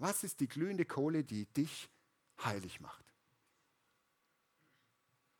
Was 0.00 0.24
ist 0.24 0.40
die 0.40 0.48
glühende 0.48 0.86
Kohle, 0.86 1.22
die 1.22 1.44
dich 1.44 1.90
heilig 2.42 2.80
macht? 2.80 3.04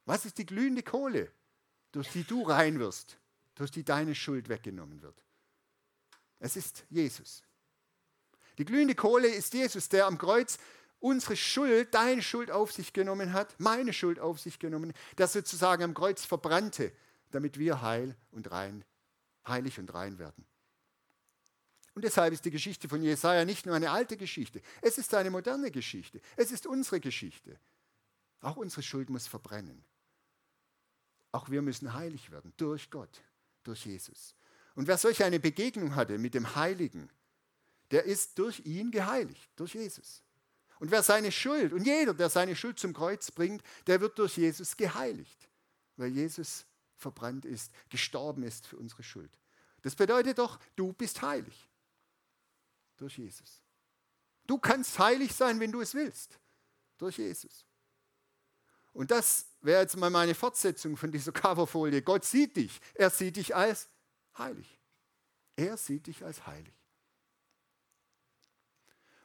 Was 0.04 0.26
ist 0.26 0.36
die 0.36 0.44
glühende 0.44 0.82
Kohle, 0.82 1.32
durch 1.92 2.10
die 2.10 2.24
du 2.24 2.42
rein 2.42 2.78
wirst, 2.78 3.18
durch 3.54 3.70
die 3.70 3.84
deine 3.84 4.14
Schuld 4.14 4.50
weggenommen 4.50 5.00
wird? 5.00 5.24
Es 6.40 6.56
ist 6.56 6.84
Jesus. 6.90 7.42
Die 8.58 8.66
glühende 8.66 8.94
Kohle 8.94 9.28
ist 9.28 9.54
Jesus, 9.54 9.88
der 9.88 10.04
am 10.04 10.18
Kreuz 10.18 10.58
unsere 10.98 11.36
Schuld, 11.36 11.94
deine 11.94 12.20
Schuld 12.20 12.50
auf 12.50 12.70
sich 12.70 12.92
genommen 12.92 13.32
hat, 13.32 13.58
meine 13.58 13.94
Schuld 13.94 14.18
auf 14.18 14.40
sich 14.40 14.58
genommen, 14.58 14.92
der 15.16 15.26
sozusagen 15.26 15.82
am 15.84 15.94
Kreuz 15.94 16.26
verbrannte, 16.26 16.92
damit 17.30 17.58
wir 17.58 17.80
heil 17.80 18.14
und 18.30 18.50
rein, 18.50 18.84
heilig 19.46 19.78
und 19.78 19.94
rein 19.94 20.18
werden. 20.18 20.44
Und 21.94 22.04
deshalb 22.04 22.32
ist 22.32 22.44
die 22.44 22.50
Geschichte 22.50 22.88
von 22.88 23.02
Jesaja 23.02 23.44
nicht 23.44 23.66
nur 23.66 23.74
eine 23.74 23.90
alte 23.90 24.16
Geschichte, 24.16 24.62
es 24.80 24.98
ist 24.98 25.12
eine 25.14 25.30
moderne 25.30 25.70
Geschichte. 25.70 26.20
Es 26.36 26.52
ist 26.52 26.66
unsere 26.66 27.00
Geschichte. 27.00 27.58
Auch 28.40 28.56
unsere 28.56 28.82
Schuld 28.82 29.10
muss 29.10 29.26
verbrennen. 29.26 29.84
Auch 31.32 31.50
wir 31.50 31.62
müssen 31.62 31.92
heilig 31.92 32.30
werden 32.30 32.52
durch 32.56 32.90
Gott, 32.90 33.22
durch 33.64 33.86
Jesus. 33.86 34.34
Und 34.74 34.86
wer 34.86 34.98
solch 34.98 35.22
eine 35.22 35.40
Begegnung 35.40 35.94
hatte 35.94 36.18
mit 36.18 36.34
dem 36.34 36.54
Heiligen, 36.54 37.10
der 37.90 38.04
ist 38.04 38.38
durch 38.38 38.60
ihn 38.60 38.90
geheiligt, 38.90 39.50
durch 39.56 39.74
Jesus. 39.74 40.22
Und 40.78 40.90
wer 40.90 41.02
seine 41.02 41.30
Schuld, 41.30 41.72
und 41.72 41.84
jeder, 41.84 42.14
der 42.14 42.30
seine 42.30 42.56
Schuld 42.56 42.78
zum 42.78 42.94
Kreuz 42.94 43.30
bringt, 43.30 43.62
der 43.86 44.00
wird 44.00 44.18
durch 44.18 44.36
Jesus 44.36 44.76
geheiligt, 44.76 45.48
weil 45.96 46.10
Jesus 46.10 46.64
verbrannt 46.96 47.44
ist, 47.44 47.72
gestorben 47.90 48.44
ist 48.44 48.66
für 48.66 48.76
unsere 48.76 49.02
Schuld. 49.02 49.30
Das 49.82 49.94
bedeutet 49.94 50.38
doch, 50.38 50.58
du 50.76 50.92
bist 50.92 51.20
heilig 51.20 51.69
durch 53.00 53.18
Jesus. 53.18 53.62
Du 54.46 54.58
kannst 54.58 54.98
heilig 54.98 55.34
sein, 55.34 55.60
wenn 55.60 55.72
du 55.72 55.80
es 55.80 55.94
willst, 55.94 56.38
durch 56.98 57.18
Jesus. 57.18 57.64
Und 58.92 59.10
das 59.10 59.46
wäre 59.60 59.82
jetzt 59.82 59.96
mal 59.96 60.10
meine 60.10 60.34
Fortsetzung 60.34 60.96
von 60.96 61.12
dieser 61.12 61.32
Coverfolie. 61.32 62.02
Gott 62.02 62.24
sieht 62.24 62.56
dich. 62.56 62.80
Er 62.94 63.10
sieht 63.10 63.36
dich 63.36 63.54
als 63.54 63.88
heilig. 64.36 64.78
Er 65.56 65.76
sieht 65.76 66.06
dich 66.06 66.24
als 66.24 66.46
heilig. 66.46 66.74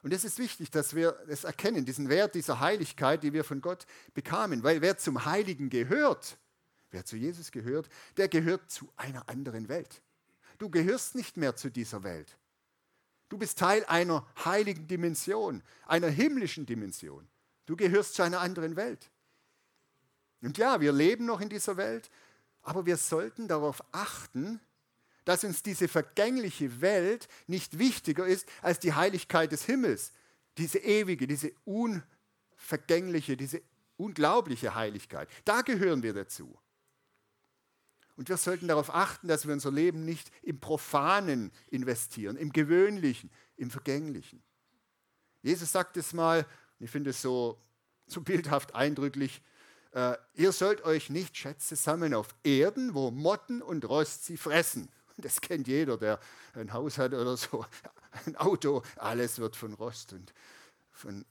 Und 0.02 0.12
es 0.12 0.22
ist 0.22 0.38
wichtig, 0.38 0.70
dass 0.70 0.94
wir 0.94 1.12
das 1.26 1.42
erkennen, 1.42 1.84
diesen 1.84 2.08
Wert 2.08 2.36
dieser 2.36 2.60
Heiligkeit, 2.60 3.24
die 3.24 3.32
wir 3.32 3.42
von 3.42 3.60
Gott 3.60 3.86
bekamen. 4.14 4.62
Weil 4.62 4.80
wer 4.80 4.96
zum 4.98 5.24
Heiligen 5.24 5.68
gehört, 5.68 6.38
wer 6.92 7.04
zu 7.04 7.16
Jesus 7.16 7.50
gehört, 7.50 7.88
der 8.16 8.28
gehört 8.28 8.70
zu 8.70 8.92
einer 8.94 9.28
anderen 9.28 9.68
Welt. 9.68 10.02
Du 10.58 10.70
gehörst 10.70 11.16
nicht 11.16 11.36
mehr 11.36 11.56
zu 11.56 11.70
dieser 11.70 12.04
Welt. 12.04 12.38
Du 13.28 13.38
bist 13.38 13.58
Teil 13.58 13.84
einer 13.86 14.26
heiligen 14.44 14.86
Dimension, 14.86 15.62
einer 15.86 16.08
himmlischen 16.08 16.66
Dimension. 16.66 17.28
Du 17.66 17.76
gehörst 17.76 18.14
zu 18.14 18.22
einer 18.22 18.40
anderen 18.40 18.76
Welt. 18.76 19.10
Und 20.42 20.58
ja, 20.58 20.80
wir 20.80 20.92
leben 20.92 21.26
noch 21.26 21.40
in 21.40 21.48
dieser 21.48 21.76
Welt, 21.76 22.10
aber 22.62 22.86
wir 22.86 22.96
sollten 22.96 23.48
darauf 23.48 23.82
achten, 23.92 24.60
dass 25.24 25.42
uns 25.42 25.62
diese 25.62 25.88
vergängliche 25.88 26.80
Welt 26.80 27.28
nicht 27.48 27.78
wichtiger 27.78 28.26
ist 28.26 28.48
als 28.62 28.78
die 28.78 28.92
Heiligkeit 28.92 29.50
des 29.50 29.64
Himmels, 29.64 30.12
diese 30.56 30.78
ewige, 30.78 31.26
diese 31.26 31.52
unvergängliche, 31.64 33.36
diese 33.36 33.60
unglaubliche 33.96 34.74
Heiligkeit. 34.76 35.28
Da 35.44 35.62
gehören 35.62 36.02
wir 36.04 36.14
dazu. 36.14 36.56
Und 38.16 38.28
wir 38.28 38.36
sollten 38.36 38.68
darauf 38.68 38.94
achten, 38.94 39.28
dass 39.28 39.46
wir 39.46 39.52
unser 39.52 39.70
Leben 39.70 40.04
nicht 40.04 40.30
im 40.42 40.58
Profanen 40.58 41.52
investieren, 41.68 42.36
im 42.36 42.52
Gewöhnlichen, 42.52 43.30
im 43.56 43.70
Vergänglichen. 43.70 44.42
Jesus 45.42 45.70
sagt 45.70 45.96
es 45.96 46.12
mal, 46.12 46.46
ich 46.78 46.90
finde 46.90 47.10
es 47.10 47.22
so, 47.22 47.60
so 48.06 48.22
bildhaft 48.22 48.74
eindrücklich, 48.74 49.42
äh, 49.92 50.16
ihr 50.34 50.52
sollt 50.52 50.82
euch 50.84 51.10
nicht 51.10 51.36
Schätze 51.36 51.76
sammeln 51.76 52.14
auf 52.14 52.34
Erden, 52.42 52.94
wo 52.94 53.10
Motten 53.10 53.62
und 53.62 53.84
Rost 53.88 54.24
sie 54.24 54.36
fressen 54.36 54.88
das 55.16 55.40
kennt 55.40 55.66
jeder, 55.66 55.96
der 55.96 56.20
ein 56.54 56.72
Haus 56.72 56.98
hat 56.98 57.12
oder 57.12 57.36
so, 57.36 57.64
ein 58.26 58.36
Auto, 58.36 58.82
alles 58.96 59.38
wird 59.38 59.56
von 59.56 59.72
Rost 59.74 60.12
und 60.12 60.32
von, 60.92 61.24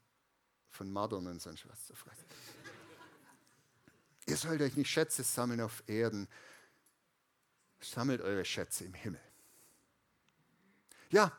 von 0.70 0.92
Maddern 0.92 1.27
und 1.27 1.42
sonst 1.42 1.68
was 1.68 1.86
zerfressen. 1.86 2.25
Ihr 4.27 4.38
sollt 4.38 4.62
euch 4.62 4.75
nicht 4.75 4.89
Schätze 4.89 5.24
sammeln 5.24 5.62
auf 5.62 5.84
Erden, 5.88 6.27
sammelt 7.89 8.22
eure 8.22 8.46
Schätze 8.46 8.86
im 8.86 8.94
Himmel. 8.94 9.22
Ja, 11.10 11.32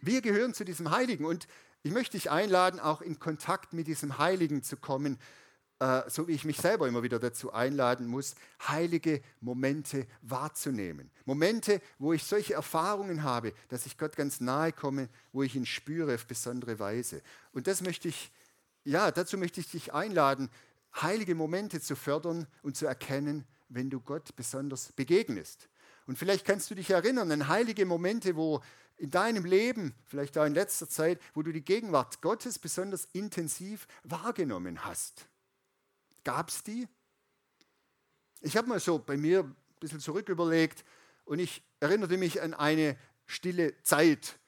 wir 0.00 0.22
gehören 0.22 0.54
zu 0.54 0.64
diesem 0.64 0.90
Heiligen 0.90 1.24
und 1.24 1.46
ich 1.82 1.92
möchte 1.92 2.16
dich 2.16 2.30
einladen, 2.30 2.80
auch 2.80 3.02
in 3.02 3.18
Kontakt 3.18 3.72
mit 3.72 3.86
diesem 3.86 4.18
Heiligen 4.18 4.62
zu 4.62 4.76
kommen, 4.76 5.18
äh, 5.80 6.08
so 6.08 6.28
wie 6.28 6.32
ich 6.32 6.44
mich 6.44 6.56
selber 6.56 6.88
immer 6.88 7.02
wieder 7.02 7.18
dazu 7.18 7.52
einladen 7.52 8.06
muss, 8.06 8.36
heilige 8.66 9.20
Momente 9.40 10.06
wahrzunehmen. 10.22 11.10
Momente, 11.26 11.82
wo 11.98 12.12
ich 12.12 12.24
solche 12.24 12.54
Erfahrungen 12.54 13.22
habe, 13.22 13.52
dass 13.68 13.84
ich 13.84 13.98
Gott 13.98 14.16
ganz 14.16 14.40
nahe 14.40 14.72
komme, 14.72 15.08
wo 15.32 15.42
ich 15.42 15.56
ihn 15.56 15.66
spüre 15.66 16.14
auf 16.14 16.26
besondere 16.26 16.78
Weise. 16.78 17.22
Und 17.52 17.66
das 17.66 17.82
möchte 17.82 18.08
ich, 18.08 18.32
ja, 18.84 19.10
dazu 19.10 19.36
möchte 19.36 19.60
ich 19.60 19.70
dich 19.70 19.92
einladen, 19.92 20.48
heilige 21.02 21.34
Momente 21.34 21.80
zu 21.80 21.96
fördern 21.96 22.46
und 22.62 22.76
zu 22.76 22.86
erkennen, 22.86 23.44
wenn 23.68 23.90
du 23.90 24.00
Gott 24.00 24.36
besonders 24.36 24.92
begegnest. 24.92 25.68
Und 26.06 26.18
vielleicht 26.18 26.44
kannst 26.44 26.70
du 26.70 26.74
dich 26.74 26.90
erinnern 26.90 27.30
an 27.32 27.48
heilige 27.48 27.86
Momente, 27.86 28.36
wo 28.36 28.62
in 28.96 29.10
deinem 29.10 29.44
Leben, 29.44 29.94
vielleicht 30.04 30.38
auch 30.38 30.44
in 30.44 30.54
letzter 30.54 30.88
Zeit, 30.88 31.20
wo 31.34 31.42
du 31.42 31.52
die 31.52 31.64
Gegenwart 31.64 32.20
Gottes 32.20 32.58
besonders 32.58 33.08
intensiv 33.12 33.86
wahrgenommen 34.04 34.84
hast. 34.84 35.26
Gab 36.22 36.48
es 36.48 36.62
die? 36.62 36.88
Ich 38.40 38.56
habe 38.56 38.68
mal 38.68 38.80
so 38.80 38.98
bei 38.98 39.16
mir 39.16 39.40
ein 39.40 39.56
bisschen 39.80 40.00
zurück 40.00 40.28
überlegt 40.28 40.84
und 41.24 41.38
ich 41.38 41.62
erinnerte 41.80 42.16
mich 42.16 42.40
an 42.42 42.54
eine 42.54 42.96
stille 43.26 43.80
Zeit. 43.82 44.38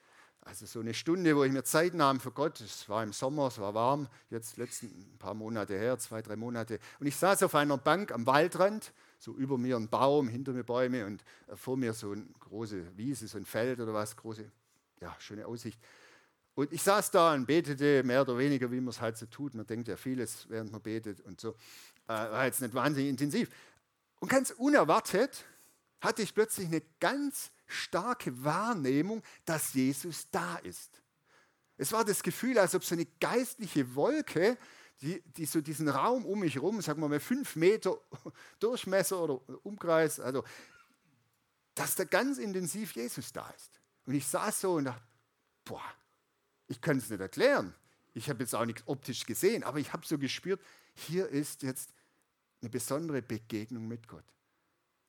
Also 0.43 0.65
so 0.65 0.79
eine 0.79 0.95
Stunde, 0.95 1.37
wo 1.37 1.43
ich 1.43 1.51
mir 1.51 1.65
Zeit 1.65 1.95
nahm 1.95 2.21
für 2.21 2.31
Gott. 2.31 2.61
Es 2.61 2.89
war 2.89 3.03
im 3.03 3.13
Sommer, 3.13 3.49
es 3.49 3.59
war 3.59 3.75
warm, 3.75 4.09
jetzt 4.31 4.59
letzten 4.59 4.87
ein 4.87 5.19
paar 5.19 5.35
Monate 5.35 5.77
her, 5.77 5.99
zwei, 5.99 6.23
drei 6.23 6.37
Monate. 6.37 6.79
Und 7.01 7.09
ich 7.09 7.17
saß 7.17 7.43
auf 7.43 7.55
einer 7.57 7.77
Bank 7.79 8.13
am 8.13 8.27
Waldrand, 8.27 8.93
so 9.19 9.35
über 9.35 9.59
mir 9.59 9.77
ein 9.77 9.89
Baum, 9.89 10.29
hinter 10.29 10.53
mir 10.53 10.65
Bäume 10.65 11.07
und 11.07 11.25
vor 11.55 11.77
mir 11.77 11.93
so 11.93 12.13
eine 12.13 12.27
große 12.41 12.97
Wiese, 12.97 13.29
so 13.29 13.39
ein 13.39 13.45
Feld 13.45 13.81
oder 13.81 13.95
was, 13.95 14.17
große, 14.17 14.51
ja, 15.01 15.15
schöne 15.19 15.47
Aussicht. 15.47 15.81
Und 16.55 16.73
ich 16.73 16.83
saß 16.83 17.11
da 17.11 17.35
und 17.35 17.47
betete 17.47 18.03
mehr 18.03 18.23
oder 18.23 18.39
weniger, 18.39 18.71
wie 18.71 18.81
man 18.81 18.89
es 18.89 19.01
halt 19.01 19.19
so 19.19 19.27
tut. 19.27 19.55
Man 19.55 19.67
denkt 19.67 19.89
ja 19.89 19.97
vieles, 19.97 20.49
während 20.49 20.73
man 20.73 20.81
betet 20.81 21.21
und 21.21 21.41
so. 21.41 21.51
Äh, 22.09 22.13
war 22.13 22.47
jetzt 22.47 22.63
nicht 22.63 22.73
wahnsinnig 22.73 23.11
intensiv. 23.11 23.51
Und 24.21 24.29
ganz 24.31 24.51
unerwartet 24.53 25.45
hatte 26.01 26.23
ich 26.23 26.35
plötzlich 26.35 26.69
eine 26.69 26.83
ganz 27.01 27.51
starke 27.67 28.43
Wahrnehmung, 28.43 29.23
dass 29.45 29.75
Jesus 29.75 30.31
da 30.31 30.57
ist. 30.57 31.03
Es 31.77 31.93
war 31.93 32.05
das 32.05 32.23
Gefühl, 32.23 32.59
als 32.59 32.75
ob 32.75 32.85
so 32.85 32.95
eine 32.95 33.07
geistliche 33.21 33.95
Wolke, 33.95 34.57
die, 35.03 35.23
die 35.37 35.47
so 35.47 35.61
diesen 35.61 35.89
Raum 35.89 36.25
um 36.25 36.41
mich 36.41 36.55
herum, 36.55 36.81
sagen 36.81 37.01
wir 37.01 37.09
mal 37.09 37.21
fünf 37.21 37.57
Meter 37.57 37.99
Durchmesser 38.61 39.21
oder 39.21 39.41
Umkreis, 39.65 40.21
also 40.21 40.45
dass 41.75 41.95
da 41.95 42.05
ganz 42.05 42.39
intensiv 42.39 42.93
Jesus 42.93 43.33
da 43.33 43.49
ist. 43.51 43.81
Und 44.07 44.15
ich 44.15 44.27
saß 44.27 44.63
so 44.63 44.75
und 44.75 44.85
dachte, 44.85 45.03
boah, 45.65 45.83
ich 46.69 46.81
kann 46.81 46.97
es 46.97 47.11
nicht 47.11 47.21
erklären. 47.21 47.75
Ich 48.15 48.31
habe 48.31 48.43
jetzt 48.43 48.55
auch 48.55 48.65
nichts 48.65 48.83
optisch 48.87 49.27
gesehen, 49.27 49.63
aber 49.63 49.79
ich 49.79 49.93
habe 49.93 50.07
so 50.07 50.17
gespürt, 50.17 50.61
hier 50.95 51.29
ist 51.29 51.63
jetzt 51.63 51.91
eine 52.63 52.71
besondere 52.71 53.21
Begegnung 53.21 53.87
mit 53.87 54.09
Gott. 54.09 54.25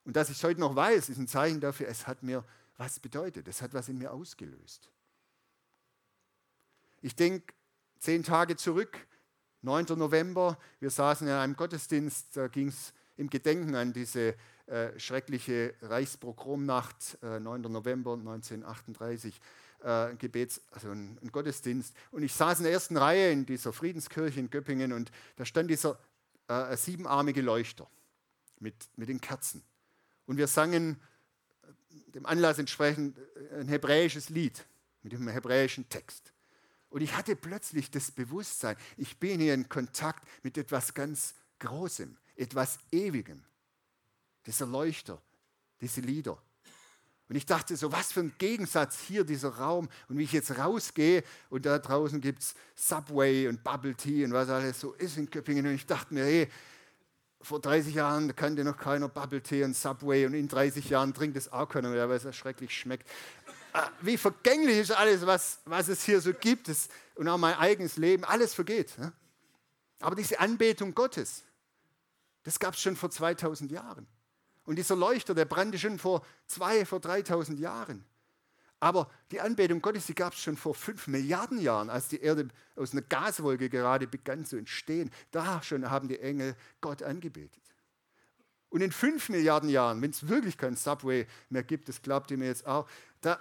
Und 0.04 0.18
dass 0.18 0.30
ich 0.30 0.38
es 0.38 0.44
heute 0.44 0.60
noch 0.60 0.76
weiß, 0.76 1.08
ist 1.08 1.18
ein 1.18 1.28
Zeichen 1.28 1.62
dafür, 1.62 1.88
es 1.88 2.06
hat 2.06 2.22
mir 2.22 2.44
was 2.78 3.00
bedeutet. 3.00 3.48
Es 3.48 3.62
hat 3.62 3.74
was 3.74 3.90
in 3.90 3.98
mir 3.98 4.12
ausgelöst. 4.12 4.90
Ich 7.02 7.16
denke, 7.16 7.54
zehn 8.00 8.24
Tage 8.24 8.56
zurück, 8.56 9.07
9. 9.68 9.98
November, 9.98 10.58
wir 10.80 10.90
saßen 10.90 11.28
in 11.28 11.34
einem 11.34 11.56
Gottesdienst, 11.58 12.38
da 12.38 12.48
ging 12.48 12.70
es 12.70 12.94
im 13.18 13.30
Gedenken 13.30 13.76
an 13.76 13.92
diese 13.92 14.36
äh, 14.68 14.98
schreckliche 14.98 15.74
Reichspogromnacht, 15.82 17.18
äh, 17.22 17.40
9. 17.42 17.64
November 17.64 18.14
1938 18.14 19.42
äh, 19.84 20.16
Gebets, 20.16 20.62
also 20.72 20.90
ein, 20.92 21.20
ein, 21.22 21.32
Gottesdienst. 21.34 21.94
Und 22.12 22.24
ich 22.24 22.34
saß 22.34 22.60
in 22.60 22.64
der 22.64 22.72
ersten 22.72 22.96
Reihe 22.96 23.30
in 23.32 23.46
dieser 23.46 23.74
Friedenskirche 23.74 24.40
in 24.40 24.50
Göppingen 24.50 24.94
und 24.94 25.12
da 25.36 25.44
stand 25.44 25.70
dieser 25.70 26.00
äh, 26.48 26.78
siebenarmige 26.78 27.42
Leuchter 27.42 27.90
mit, 28.60 28.76
mit 28.96 29.10
den 29.10 29.20
Kerzen. 29.20 29.64
Und 30.28 30.38
wir 30.38 30.48
sangen 30.48 31.02
äh, 31.64 32.12
dem 32.12 32.26
Anlass 32.26 32.58
entsprechend 32.58 33.20
äh, 33.20 33.60
ein 33.60 33.68
hebräisches 33.68 34.30
Lied 34.30 34.66
mit 35.04 35.12
dem 35.12 35.28
hebräischen 35.28 35.90
Text. 35.90 36.32
Und 36.98 37.04
ich 37.04 37.16
hatte 37.16 37.36
plötzlich 37.36 37.92
das 37.92 38.10
Bewusstsein, 38.10 38.76
ich 38.98 39.20
bin 39.20 39.40
hier 39.40 39.54
in 39.54 39.70
Kontakt 39.70 40.28
mit 40.42 40.58
etwas 40.58 40.96
ganz 40.96 41.36
Großem, 41.60 42.18
etwas 42.36 42.80
Ewigem. 42.92 43.44
Dieser 44.48 44.66
Leuchter, 44.66 45.22
diese 45.80 46.02
Lieder. 46.02 46.42
Und 47.30 47.36
ich 47.36 47.46
dachte 47.46 47.78
so, 47.78 47.92
was 47.92 48.12
für 48.12 48.22
ein 48.22 48.34
Gegensatz 48.40 49.00
hier 49.00 49.26
dieser 49.26 49.50
Raum. 49.50 49.90
Und 50.10 50.18
wie 50.18 50.24
ich 50.24 50.32
jetzt 50.32 50.58
rausgehe 50.58 51.24
und 51.52 51.68
da 51.68 51.78
draußen 51.78 52.20
gibt 52.20 52.42
es 52.42 52.56
Subway 52.74 53.48
und 53.48 53.64
Bubble 53.64 53.94
Tea 53.94 54.26
und 54.26 54.34
was 54.34 54.50
alles 54.50 54.80
so 54.80 54.94
ist 54.94 55.18
in 55.18 55.30
Köppingen. 55.30 55.68
Und 55.68 55.76
ich 55.76 55.86
dachte 55.86 56.16
mir, 56.16 56.26
hey, 56.26 56.50
vor 57.42 57.62
30 57.62 57.94
Jahren 57.94 58.36
kannte 58.36 58.64
noch 58.64 58.78
keiner 58.78 59.08
Bubble 59.08 59.44
Tea 59.44 59.66
und 59.66 59.76
Subway 59.76 60.26
und 60.26 60.34
in 60.34 60.48
30 60.48 60.90
Jahren 60.90 61.14
trinkt 61.14 61.38
es 61.38 61.52
auch 61.52 61.70
keiner 61.70 61.90
mehr, 61.92 62.10
weil 62.10 62.18
es 62.18 62.24
ja 62.24 62.34
schrecklich 62.34 62.76
schmeckt. 62.76 63.08
Ah, 63.74 63.90
wie 64.02 64.18
vergänglich 64.18 64.78
ist 64.78 64.92
alles, 64.92 65.26
was, 65.26 65.60
was 65.66 65.88
es 65.88 66.04
hier 66.04 66.22
so 66.22 66.34
gibt 66.34 66.70
es, 66.70 66.90
und 67.16 67.28
auch 67.28 67.38
mein 67.38 67.56
eigenes 67.56 67.98
Leben, 67.98 68.24
alles 68.24 68.54
vergeht. 68.54 68.98
Ne? 68.98 69.12
Aber 70.00 70.16
diese 70.16 70.40
Anbetung 70.40 70.94
Gottes, 70.94 71.44
das 72.44 72.60
gab 72.60 72.76
es 72.76 72.82
schon 72.82 72.96
vor 72.96 73.10
2000 73.10 73.72
Jahren. 73.72 74.08
Und 74.66 74.78
dieser 74.78 74.96
Leuchter, 74.96 75.34
der 75.34 75.46
brannte 75.46 75.80
schon 75.80 75.98
vor 75.98 76.26
zwei, 76.46 76.86
vor 76.86 77.00
3000 77.00 77.60
Jahren. 77.60 78.06
Aber 78.80 79.10
die 79.32 79.42
Anbetung 79.42 79.82
Gottes, 79.82 80.06
die 80.06 80.14
gab 80.14 80.34
es 80.34 80.40
schon 80.40 80.56
vor 80.56 80.76
fünf 80.76 81.08
Milliarden 81.08 81.60
Jahren, 81.60 81.90
als 81.90 82.10
die 82.10 82.22
Erde 82.22 82.50
aus 82.76 82.92
einer 82.92 83.02
Gaswolke 83.02 83.70
gerade 83.70 84.06
begann 84.08 84.46
zu 84.46 84.56
entstehen. 84.56 85.10
Da 85.32 85.64
schon 85.64 85.90
haben 85.90 86.08
die 86.08 86.20
Engel 86.20 86.56
Gott 86.80 87.02
angebetet. 87.02 87.64
Und 88.70 88.82
in 88.82 88.92
fünf 88.92 89.30
Milliarden 89.30 89.70
Jahren, 89.70 90.02
wenn 90.02 90.12
es 90.12 90.28
wirklich 90.28 90.58
kein 90.58 90.76
Subway 90.76 91.26
mehr 91.50 91.64
gibt, 91.64 91.90
das 91.90 92.02
glaubt 92.02 92.30
ihr 92.30 92.38
mir 92.38 92.48
jetzt 92.48 92.68
auch, 92.68 92.88
da, 93.22 93.40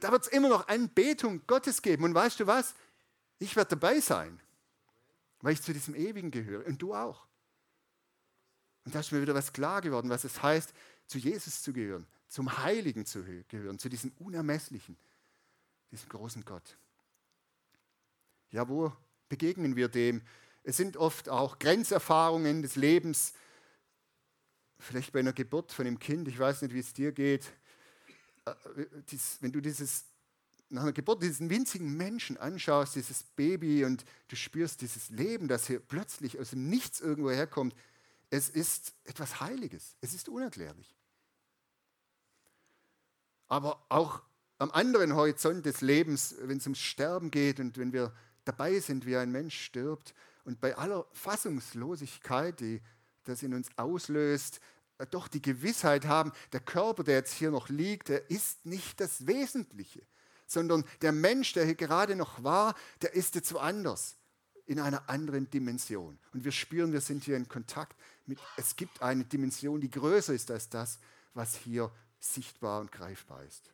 da 0.00 0.12
wird 0.12 0.26
es 0.26 0.28
immer 0.28 0.48
noch 0.48 0.68
Anbetung 0.68 1.42
Gottes 1.46 1.82
geben. 1.82 2.04
Und 2.04 2.14
weißt 2.14 2.40
du 2.40 2.46
was? 2.46 2.74
Ich 3.38 3.56
werde 3.56 3.70
dabei 3.70 4.00
sein, 4.00 4.40
weil 5.40 5.52
ich 5.52 5.62
zu 5.62 5.72
diesem 5.72 5.94
Ewigen 5.94 6.30
gehöre. 6.30 6.66
Und 6.66 6.80
du 6.80 6.94
auch. 6.94 7.26
Und 8.84 8.94
da 8.94 9.00
ist 9.00 9.12
mir 9.12 9.20
wieder 9.20 9.34
was 9.34 9.52
klar 9.52 9.80
geworden, 9.80 10.10
was 10.10 10.24
es 10.24 10.42
heißt, 10.42 10.72
zu 11.06 11.18
Jesus 11.18 11.62
zu 11.62 11.72
gehören, 11.72 12.06
zum 12.28 12.58
Heiligen 12.58 13.04
zu 13.04 13.24
gehören, 13.48 13.78
zu 13.78 13.88
diesem 13.88 14.12
Unermesslichen, 14.18 14.96
diesem 15.90 16.08
großen 16.08 16.44
Gott. 16.44 16.76
Ja, 18.50 18.68
wo 18.68 18.92
begegnen 19.28 19.76
wir 19.76 19.88
dem? 19.88 20.22
Es 20.62 20.76
sind 20.76 20.96
oft 20.96 21.28
auch 21.28 21.58
Grenzerfahrungen 21.58 22.62
des 22.62 22.76
Lebens, 22.76 23.32
vielleicht 24.78 25.12
bei 25.12 25.20
einer 25.20 25.32
Geburt 25.32 25.72
von 25.72 25.86
einem 25.86 25.98
Kind, 25.98 26.28
ich 26.28 26.38
weiß 26.38 26.62
nicht, 26.62 26.74
wie 26.74 26.80
es 26.80 26.92
dir 26.92 27.12
geht, 27.12 27.52
wenn 29.40 29.52
du 29.52 29.60
dieses, 29.60 30.04
nach 30.68 30.82
einer 30.82 30.92
Geburt 30.92 31.22
diesen 31.22 31.50
winzigen 31.50 31.96
Menschen 31.96 32.36
anschaust, 32.36 32.94
dieses 32.94 33.22
Baby 33.22 33.84
und 33.84 34.04
du 34.28 34.36
spürst 34.36 34.80
dieses 34.80 35.10
Leben, 35.10 35.48
das 35.48 35.66
hier 35.66 35.80
plötzlich 35.80 36.38
aus 36.38 36.50
dem 36.50 36.68
Nichts 36.68 37.00
irgendwo 37.00 37.30
herkommt, 37.30 37.74
es 38.30 38.48
ist 38.48 38.94
etwas 39.04 39.40
Heiliges. 39.40 39.96
Es 40.00 40.14
ist 40.14 40.28
unerklärlich. 40.28 40.94
Aber 43.48 43.84
auch 43.88 44.22
am 44.58 44.70
anderen 44.70 45.14
Horizont 45.14 45.66
des 45.66 45.80
Lebens, 45.80 46.34
wenn 46.40 46.58
es 46.58 46.66
ums 46.66 46.80
Sterben 46.80 47.30
geht 47.30 47.60
und 47.60 47.78
wenn 47.78 47.92
wir 47.92 48.12
dabei 48.44 48.80
sind, 48.80 49.06
wie 49.06 49.16
ein 49.16 49.30
Mensch 49.30 49.58
stirbt 49.58 50.14
und 50.44 50.60
bei 50.60 50.76
aller 50.76 51.06
Fassungslosigkeit, 51.12 52.58
die 52.60 52.80
das 53.24 53.42
in 53.42 53.54
uns 53.54 53.68
auslöst, 53.76 54.56
äh, 54.56 54.60
doch 55.04 55.28
die 55.28 55.42
Gewissheit 55.42 56.06
haben, 56.06 56.32
der 56.52 56.60
Körper, 56.60 57.04
der 57.04 57.16
jetzt 57.16 57.34
hier 57.34 57.50
noch 57.50 57.68
liegt, 57.68 58.08
der 58.08 58.30
ist 58.30 58.64
nicht 58.64 58.98
das 59.00 59.26
Wesentliche, 59.26 60.02
sondern 60.46 60.84
der 61.02 61.12
Mensch, 61.12 61.52
der 61.52 61.66
hier 61.66 61.74
gerade 61.74 62.16
noch 62.16 62.42
war, 62.42 62.74
der 63.02 63.12
ist 63.12 63.34
jetzt 63.34 63.52
woanders 63.52 64.16
in 64.64 64.80
einer 64.80 65.08
anderen 65.08 65.50
Dimension. 65.50 66.18
Und 66.32 66.44
wir 66.44 66.52
spüren, 66.52 66.92
wir 66.92 67.00
sind 67.00 67.24
hier 67.24 67.36
in 67.36 67.48
Kontakt 67.48 67.96
mit, 68.24 68.38
es 68.56 68.74
gibt 68.74 69.02
eine 69.02 69.24
Dimension, 69.24 69.80
die 69.80 69.90
größer 69.90 70.32
ist 70.32 70.50
als 70.50 70.68
das, 70.68 70.98
was 71.34 71.56
hier 71.56 71.90
sichtbar 72.18 72.80
und 72.80 72.90
greifbar 72.90 73.44
ist. 73.44 73.70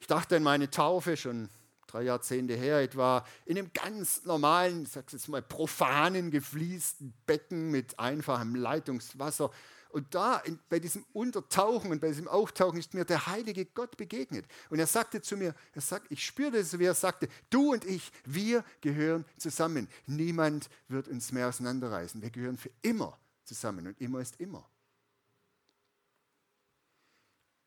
Ich 0.00 0.06
dachte 0.06 0.36
an 0.36 0.42
meine 0.42 0.70
Taufe 0.70 1.16
schon 1.16 1.48
drei 1.94 2.02
Jahrzehnte 2.02 2.54
her 2.54 2.80
etwa, 2.80 3.24
in 3.46 3.56
einem 3.56 3.70
ganz 3.72 4.24
normalen, 4.24 4.82
ich 4.82 4.90
sage 4.90 5.06
jetzt 5.12 5.28
mal 5.28 5.42
profanen, 5.42 6.32
gefließten 6.32 7.14
Becken 7.24 7.70
mit 7.70 7.98
einfachem 8.00 8.56
Leitungswasser 8.56 9.50
und 9.90 10.12
da 10.12 10.38
in, 10.38 10.58
bei 10.68 10.80
diesem 10.80 11.04
Untertauchen 11.12 11.92
und 11.92 12.00
bei 12.00 12.08
diesem 12.08 12.26
Auftauchen 12.26 12.80
ist 12.80 12.94
mir 12.94 13.04
der 13.04 13.28
heilige 13.28 13.64
Gott 13.64 13.96
begegnet. 13.96 14.44
Und 14.68 14.80
er 14.80 14.88
sagte 14.88 15.22
zu 15.22 15.36
mir, 15.36 15.54
er 15.72 15.80
sagt, 15.80 16.10
ich 16.10 16.26
spürte 16.26 16.56
es, 16.56 16.76
wie 16.80 16.84
er 16.84 16.94
sagte, 16.94 17.28
du 17.48 17.72
und 17.72 17.84
ich, 17.84 18.10
wir 18.24 18.64
gehören 18.80 19.24
zusammen. 19.38 19.88
Niemand 20.06 20.68
wird 20.88 21.06
uns 21.06 21.30
mehr 21.30 21.48
auseinanderreißen. 21.48 22.20
Wir 22.20 22.30
gehören 22.30 22.58
für 22.58 22.70
immer 22.82 23.16
zusammen 23.44 23.86
und 23.86 24.00
immer 24.00 24.18
ist 24.18 24.40
immer. 24.40 24.68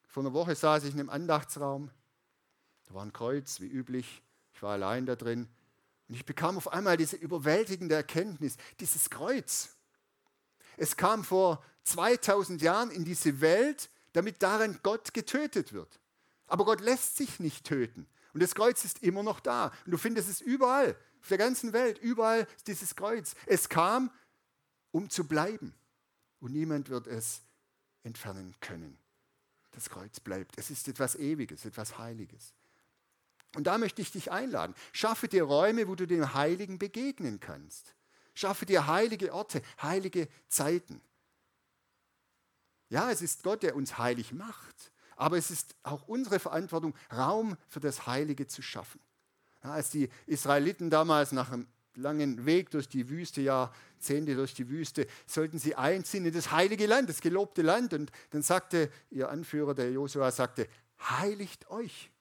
Vor 0.08 0.24
einer 0.24 0.34
Woche 0.34 0.54
saß 0.54 0.84
ich 0.84 0.94
in 0.94 1.00
einem 1.00 1.10
Andachtsraum. 1.10 1.92
Da 2.88 2.94
war 2.94 3.04
ein 3.04 3.14
Kreuz, 3.14 3.60
wie 3.60 3.68
üblich. 3.68 4.22
Ich 4.54 4.62
war 4.62 4.74
allein 4.74 5.06
da 5.06 5.16
drin. 5.16 5.48
Und 6.08 6.16
ich 6.16 6.26
bekam 6.26 6.58
auf 6.58 6.72
einmal 6.72 6.98
diese 6.98 7.16
überwältigende 7.16 7.96
Erkenntnis, 7.96 8.58
dieses 8.80 9.10
Kreuz. 9.10 9.76
Es 10.78 10.96
kam 10.96 11.24
vor 11.24 11.64
2000 11.84 12.62
Jahren 12.62 12.92
in 12.92 13.04
diese 13.04 13.42
Welt, 13.42 13.90
damit 14.14 14.42
darin 14.42 14.80
Gott 14.84 15.14
getötet 15.14 15.74
wird. 15.74 16.00
Aber 16.48 16.66
Gott 16.66 16.82
lässt 16.82 17.18
sich 17.18 17.40
nicht 17.40 17.66
töten. 17.66 18.08
Und 18.34 18.42
das 18.42 18.56
Kreuz 18.56 18.86
ist 18.86 19.04
immer 19.04 19.24
noch 19.24 19.40
da. 19.40 19.72
Und 19.86 19.92
du 19.92 19.98
findest 19.98 20.30
es 20.30 20.42
überall, 20.42 20.96
auf 21.22 21.28
der 21.30 21.38
ganzen 21.38 21.74
Welt, 21.74 21.98
überall 21.98 22.48
ist 22.56 22.68
dieses 22.68 22.96
Kreuz. 22.96 23.36
Es 23.46 23.68
kam, 23.68 24.12
um 24.92 25.10
zu 25.10 25.28
bleiben. 25.28 25.74
Und 26.40 26.54
niemand 26.54 26.90
wird 26.90 27.08
es 27.08 27.42
entfernen 28.04 28.56
können. 28.62 28.98
Das 29.72 29.90
Kreuz 29.90 30.20
bleibt. 30.20 30.58
Es 30.58 30.70
ist 30.70 30.88
etwas 30.88 31.16
Ewiges, 31.16 31.66
etwas 31.66 31.98
Heiliges. 31.98 32.54
Und 33.56 33.66
da 33.66 33.78
möchte 33.78 34.02
ich 34.02 34.12
dich 34.12 34.32
einladen. 34.32 34.76
Schaffe 34.92 35.28
dir 35.28 35.44
Räume, 35.44 35.88
wo 35.88 35.96
du 35.96 36.06
dem 36.06 36.34
Heiligen 36.34 36.80
begegnen 36.80 37.40
kannst. 37.40 37.96
Schaffe 38.34 38.66
dir 38.66 38.88
heilige 38.88 39.34
Orte, 39.34 39.62
heilige 39.82 40.28
Zeiten. 40.48 41.02
Ja, 42.90 43.12
es 43.12 43.22
ist 43.22 43.44
Gott, 43.44 43.64
der 43.64 43.76
uns 43.76 43.98
heilig 43.98 44.32
macht, 44.32 44.92
aber 45.16 45.38
es 45.38 45.52
ist 45.52 45.76
auch 45.84 46.08
unsere 46.08 46.40
Verantwortung, 46.40 46.94
Raum 47.12 47.58
für 47.68 47.80
das 47.80 48.06
Heilige 48.06 48.48
zu 48.48 48.62
schaffen. 48.62 49.02
Ja, 49.64 49.72
als 49.72 49.90
die 49.90 50.10
Israeliten 50.26 50.90
damals 50.90 51.32
nach 51.32 51.52
einem 51.52 51.68
langen 51.96 52.46
Weg 52.46 52.70
durch 52.70 52.88
die 52.88 53.10
Wüste, 53.10 53.42
Jahrzehnte 53.42 54.36
durch 54.36 54.54
die 54.54 54.70
Wüste, 54.70 55.08
sollten 55.26 55.58
sie 55.60 55.76
einziehen 55.76 56.26
in 56.26 56.34
das 56.34 56.52
heilige 56.52 56.86
Land, 56.86 57.10
das 57.10 57.22
gelobte 57.22 57.64
Land. 57.64 57.94
Und 57.94 58.12
dann 58.30 58.44
sagte 58.44 58.92
ihr 59.10 59.30
Anführer, 59.30 59.74
der 59.74 59.92
Josua, 59.92 60.32
sagte, 60.32 60.70
heiligt 61.00 61.70
euch, 61.70 62.12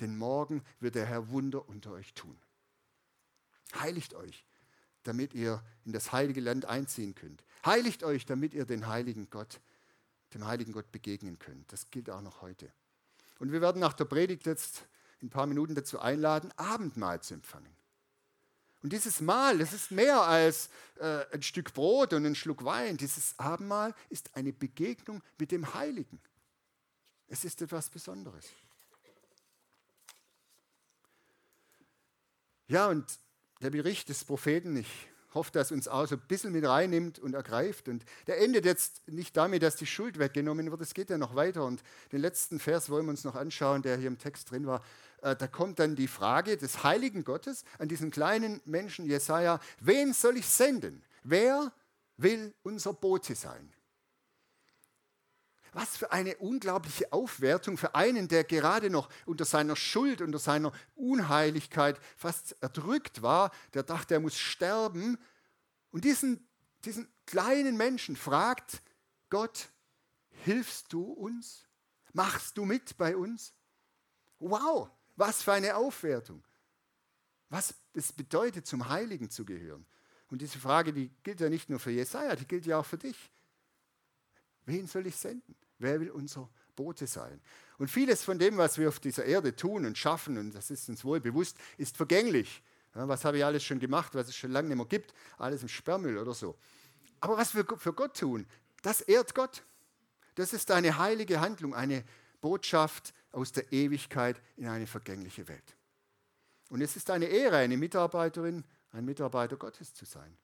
denn 0.00 0.16
morgen 0.16 0.62
wird 0.80 0.94
der 0.94 1.06
Herr 1.06 1.30
Wunder 1.30 1.68
unter 1.68 1.92
euch 1.92 2.14
tun. 2.14 2.38
Heiligt 3.80 4.14
euch, 4.14 4.44
damit 5.02 5.34
ihr 5.34 5.62
in 5.84 5.92
das 5.92 6.12
heilige 6.12 6.40
Land 6.40 6.64
einziehen 6.64 7.14
könnt. 7.14 7.44
Heiligt 7.64 8.04
euch, 8.04 8.26
damit 8.26 8.54
ihr 8.54 8.64
den 8.64 8.86
heiligen 8.86 9.30
Gott 9.30 9.60
dem 10.34 10.46
heiligen 10.46 10.72
Gott 10.72 10.90
begegnen 10.92 11.38
könnt. 11.38 11.72
Das 11.72 11.90
gilt 11.90 12.10
auch 12.10 12.20
noch 12.20 12.42
heute. 12.42 12.72
Und 13.38 13.52
wir 13.52 13.60
werden 13.60 13.80
nach 13.80 13.92
der 13.92 14.04
Predigt 14.04 14.46
jetzt 14.46 14.86
in 15.20 15.28
ein 15.28 15.30
paar 15.30 15.46
Minuten 15.46 15.74
dazu 15.74 15.98
einladen, 15.98 16.52
Abendmahl 16.56 17.20
zu 17.22 17.34
empfangen. 17.34 17.74
Und 18.82 18.92
dieses 18.92 19.20
Mahl, 19.20 19.58
das 19.58 19.72
ist 19.72 19.90
mehr 19.90 20.20
als 20.22 20.68
äh, 20.96 21.24
ein 21.32 21.42
Stück 21.42 21.72
Brot 21.74 22.12
und 22.12 22.24
ein 22.24 22.34
Schluck 22.34 22.64
Wein. 22.64 22.96
Dieses 22.96 23.38
Abendmahl 23.38 23.94
ist 24.10 24.36
eine 24.36 24.52
Begegnung 24.52 25.22
mit 25.38 25.50
dem 25.50 25.74
Heiligen. 25.74 26.20
Es 27.26 27.44
ist 27.44 27.62
etwas 27.62 27.88
Besonderes. 27.90 28.46
Ja, 32.68 32.88
und 32.88 33.04
der 33.62 33.70
Bericht 33.70 34.08
des 34.08 34.24
Propheten, 34.24 34.76
ich 34.76 35.08
hoffe, 35.36 35.52
dass 35.52 35.70
uns 35.70 35.86
auch 35.86 36.06
so 36.06 36.16
ein 36.16 36.22
bisschen 36.26 36.52
mit 36.52 36.64
reinnimmt 36.64 37.20
und 37.20 37.34
ergreift. 37.34 37.88
Und 37.88 38.04
der 38.26 38.40
endet 38.40 38.64
jetzt 38.64 39.06
nicht 39.06 39.36
damit, 39.36 39.62
dass 39.62 39.76
die 39.76 39.86
Schuld 39.86 40.18
weggenommen 40.18 40.70
wird, 40.70 40.80
es 40.80 40.94
geht 40.94 41.10
ja 41.10 41.18
noch 41.18 41.36
weiter. 41.36 41.64
Und 41.64 41.82
den 42.10 42.20
letzten 42.20 42.58
Vers 42.58 42.90
wollen 42.90 43.06
wir 43.06 43.10
uns 43.10 43.22
noch 43.22 43.36
anschauen, 43.36 43.82
der 43.82 43.96
hier 43.98 44.08
im 44.08 44.18
Text 44.18 44.50
drin 44.50 44.66
war. 44.66 44.82
Äh, 45.22 45.36
da 45.36 45.46
kommt 45.46 45.78
dann 45.78 45.94
die 45.94 46.08
Frage 46.08 46.56
des 46.56 46.82
heiligen 46.82 47.22
Gottes 47.22 47.64
an 47.78 47.88
diesen 47.88 48.10
kleinen 48.10 48.60
Menschen 48.64 49.06
Jesaja: 49.06 49.60
Wen 49.80 50.12
soll 50.12 50.38
ich 50.38 50.46
senden? 50.46 51.04
Wer 51.22 51.72
will 52.16 52.52
unser 52.62 52.94
Bote 52.94 53.34
sein? 53.34 53.72
Was 55.76 55.98
für 55.98 56.10
eine 56.10 56.34
unglaubliche 56.38 57.12
Aufwertung 57.12 57.76
für 57.76 57.94
einen, 57.94 58.28
der 58.28 58.44
gerade 58.44 58.88
noch 58.88 59.10
unter 59.26 59.44
seiner 59.44 59.76
Schuld, 59.76 60.22
unter 60.22 60.38
seiner 60.38 60.72
Unheiligkeit 60.94 62.00
fast 62.16 62.56
erdrückt 62.62 63.20
war, 63.20 63.52
der 63.74 63.82
dachte, 63.82 64.14
er 64.14 64.20
muss 64.20 64.38
sterben. 64.38 65.18
Und 65.90 66.06
diesen, 66.06 66.48
diesen 66.86 67.06
kleinen 67.26 67.76
Menschen 67.76 68.16
fragt 68.16 68.80
Gott, 69.28 69.68
hilfst 70.44 70.94
du 70.94 71.12
uns? 71.12 71.68
Machst 72.14 72.56
du 72.56 72.64
mit 72.64 72.96
bei 72.96 73.14
uns? 73.14 73.52
Wow, 74.38 74.88
was 75.14 75.42
für 75.42 75.52
eine 75.52 75.76
Aufwertung. 75.76 76.42
Was 77.50 77.74
es 77.92 78.14
bedeutet, 78.14 78.66
zum 78.66 78.88
Heiligen 78.88 79.28
zu 79.28 79.44
gehören. 79.44 79.84
Und 80.28 80.40
diese 80.40 80.58
Frage, 80.58 80.94
die 80.94 81.10
gilt 81.22 81.40
ja 81.40 81.50
nicht 81.50 81.68
nur 81.68 81.80
für 81.80 81.90
Jesaja, 81.90 82.34
die 82.34 82.48
gilt 82.48 82.64
ja 82.64 82.78
auch 82.78 82.86
für 82.86 82.96
dich. 82.96 83.30
Wen 84.64 84.86
soll 84.86 85.06
ich 85.06 85.16
senden? 85.16 85.54
Wer 85.78 86.00
will 86.00 86.10
unser 86.10 86.48
Bote 86.74 87.06
sein? 87.06 87.40
Und 87.78 87.88
vieles 87.88 88.22
von 88.22 88.38
dem, 88.38 88.56
was 88.56 88.78
wir 88.78 88.88
auf 88.88 89.00
dieser 89.00 89.24
Erde 89.24 89.54
tun 89.54 89.84
und 89.84 89.98
schaffen, 89.98 90.38
und 90.38 90.54
das 90.54 90.70
ist 90.70 90.88
uns 90.88 91.04
wohl 91.04 91.20
bewusst, 91.20 91.58
ist 91.76 91.96
vergänglich. 91.96 92.62
Ja, 92.94 93.06
was 93.06 93.24
habe 93.24 93.38
ich 93.38 93.44
alles 93.44 93.62
schon 93.62 93.78
gemacht, 93.78 94.14
was 94.14 94.28
es 94.28 94.36
schon 94.36 94.52
lange 94.52 94.68
nicht 94.68 94.76
mehr 94.78 94.86
gibt? 94.86 95.12
Alles 95.36 95.62
im 95.62 95.68
Sperrmüll 95.68 96.16
oder 96.16 96.32
so. 96.32 96.56
Aber 97.20 97.36
was 97.36 97.54
wir 97.54 97.66
für 97.76 97.92
Gott 97.92 98.18
tun, 98.18 98.46
das 98.82 99.02
ehrt 99.02 99.34
Gott. 99.34 99.62
Das 100.36 100.52
ist 100.52 100.70
eine 100.70 100.96
heilige 100.98 101.40
Handlung, 101.40 101.74
eine 101.74 102.04
Botschaft 102.40 103.12
aus 103.32 103.52
der 103.52 103.70
Ewigkeit 103.72 104.40
in 104.56 104.68
eine 104.68 104.86
vergängliche 104.86 105.48
Welt. 105.48 105.76
Und 106.68 106.80
es 106.80 106.96
ist 106.96 107.10
eine 107.10 107.26
Ehre, 107.26 107.56
eine 107.58 107.76
Mitarbeiterin, 107.76 108.64
ein 108.92 109.04
Mitarbeiter 109.04 109.56
Gottes 109.56 109.94
zu 109.94 110.04
sein. 110.04 110.36